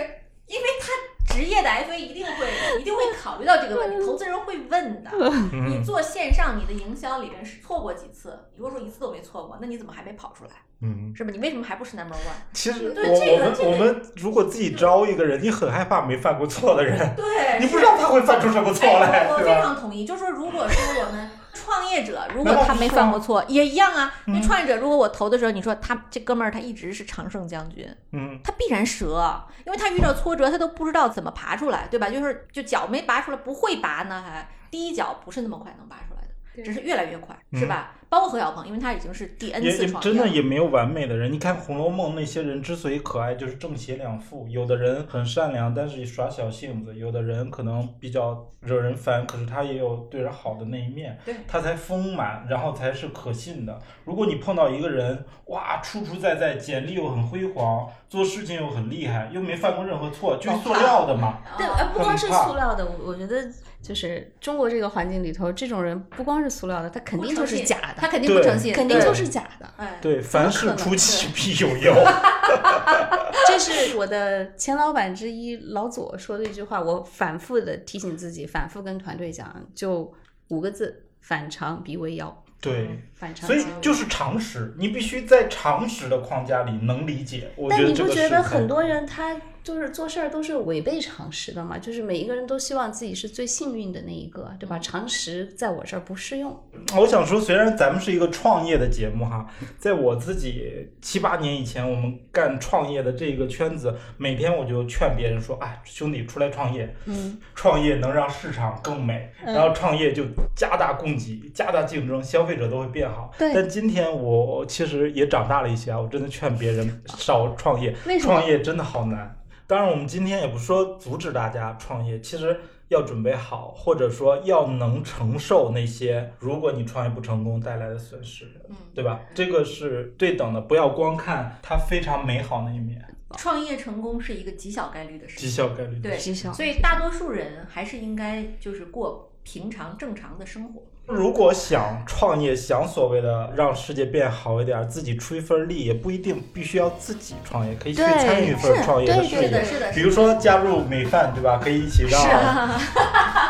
[0.48, 0.92] 因为他
[1.36, 2.48] 职业的 FA 一定会
[2.80, 5.12] 一定会考虑到这个问题，投资人会问的。
[5.52, 8.40] 你嗯做线上，你的营销里面是错过几次？
[8.56, 10.52] 如果说一次都没错过，那你怎么还没跑出来？
[10.82, 11.32] 嗯，是吧？
[11.34, 12.40] 你为什么还不是 number one？
[12.54, 19.46] 其实我对这个这个我们我们如果自己招一个人，你很害怕没犯过错的人，对，你不知道他会犯出什么错哎来，我我非？
[19.62, 21.30] 常同意，就是说，如果说我们
[21.66, 24.14] 创业者，如果他没犯过错，也一样啊。
[24.28, 32.08] 因为嗯创业者，如果我投的时候，你说他这哥们儿他一直是常胜将军，嗯，他必然折，因为他遇到挫折，他都不知道怎么爬出来，对吧？
[32.10, 37.96] 就是就脚没拔出来，不会拔呢，还第一脚不是那么快能拔出来的，只是越来越快，是吧？
[38.16, 41.30] 包括何小鹏，因为他已经是第 N 次创业了，真的也没有完美的人。
[41.30, 44.48] 你看《红楼梦》那些人之所以可爱，就是正邪两副。
[44.48, 51.20] 有的人很善良，但是耍小性子；有的人可能比较惹人烦，可是他也有对人好的那一面。
[51.26, 53.78] 对他才丰满，然后才是可信的。
[54.06, 61.40] 如果你碰到一个人，哇，出出在在，简历又很辉煌，做事情又很厉害，又没犯过任何错，就是塑料的嘛。
[61.58, 63.46] 对，呃，不光是塑料的，我我觉得
[63.86, 67.94] 就是中国这个环境里头，这种人不光是塑料的，他肯定就是假的。
[67.96, 69.70] 他肯定不诚信，肯定就是假的。
[69.78, 71.94] 哎，对，凡事出其必有妖。
[73.48, 80.12] 这是我的前老板之一老左说的一句话，我反复的提醒自己，反复跟团队讲，就
[80.48, 82.44] 五个字：反常必为妖。
[82.60, 87.52] 对，反常所以就是常识，你必须在常识的框架里能理解。
[87.56, 91.80] 我觉但你不觉得很很多人他就是做事儿都是违背常识的嘛？
[91.80, 94.78] 就是每一个人都希望自己是最幸运的那一个，对吧？
[94.78, 96.56] 常识在我这儿不适用。
[96.96, 99.50] 我想说，虽然咱们是一个创业的节目哈，
[99.80, 119.36] 在我自己七八年以前，我们干创业的这个圈子，每天我就劝别人说：“哎，兄弟，出来创业，嗯，创业能让市场更美，然后创业就加大供给、加大竞争，消费者都会变好。”对但今天我其实也长大了一些啊，我真的劝别人少创业，创业真的好难。
[119.68, 122.60] 当然，我们今天也不说阻止大家创业，其实
[122.90, 128.76] 要准备好，或者说要能承受那些如果你创业不成功带来的损失，嗯。
[128.94, 129.20] 对吧？
[129.34, 133.04] 这个是对等的，不要光看它非常美好那一面，
[133.38, 140.82] 创业成功是一个极小概率的事情，绩效概率的对，极小所以大多数人还是应该就是过平常正常的生活。
[141.08, 149.44] 如果想创业，想所谓的让世界变好一点，自己出一份力，也不一定必须要自己创业，可以去参与一份创业的事业。
[149.44, 151.60] 是的，是的，比如说加入美饭，对吧？
[151.64, 152.82] 可以一起让、啊，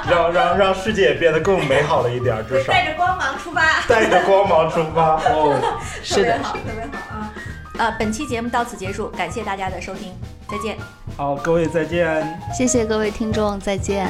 [0.09, 5.15] 让让让世界也变得更美好了一点，至少带着光芒出发， 带着光芒出发。
[5.15, 7.33] 哦，特是的，别好，特别好啊！
[7.77, 10.13] 呃，本期节目到此结束，感谢大家的收听，
[10.49, 10.75] 再见。
[11.15, 12.37] 好，各位再见。
[12.53, 14.09] 谢谢各位听众，再见。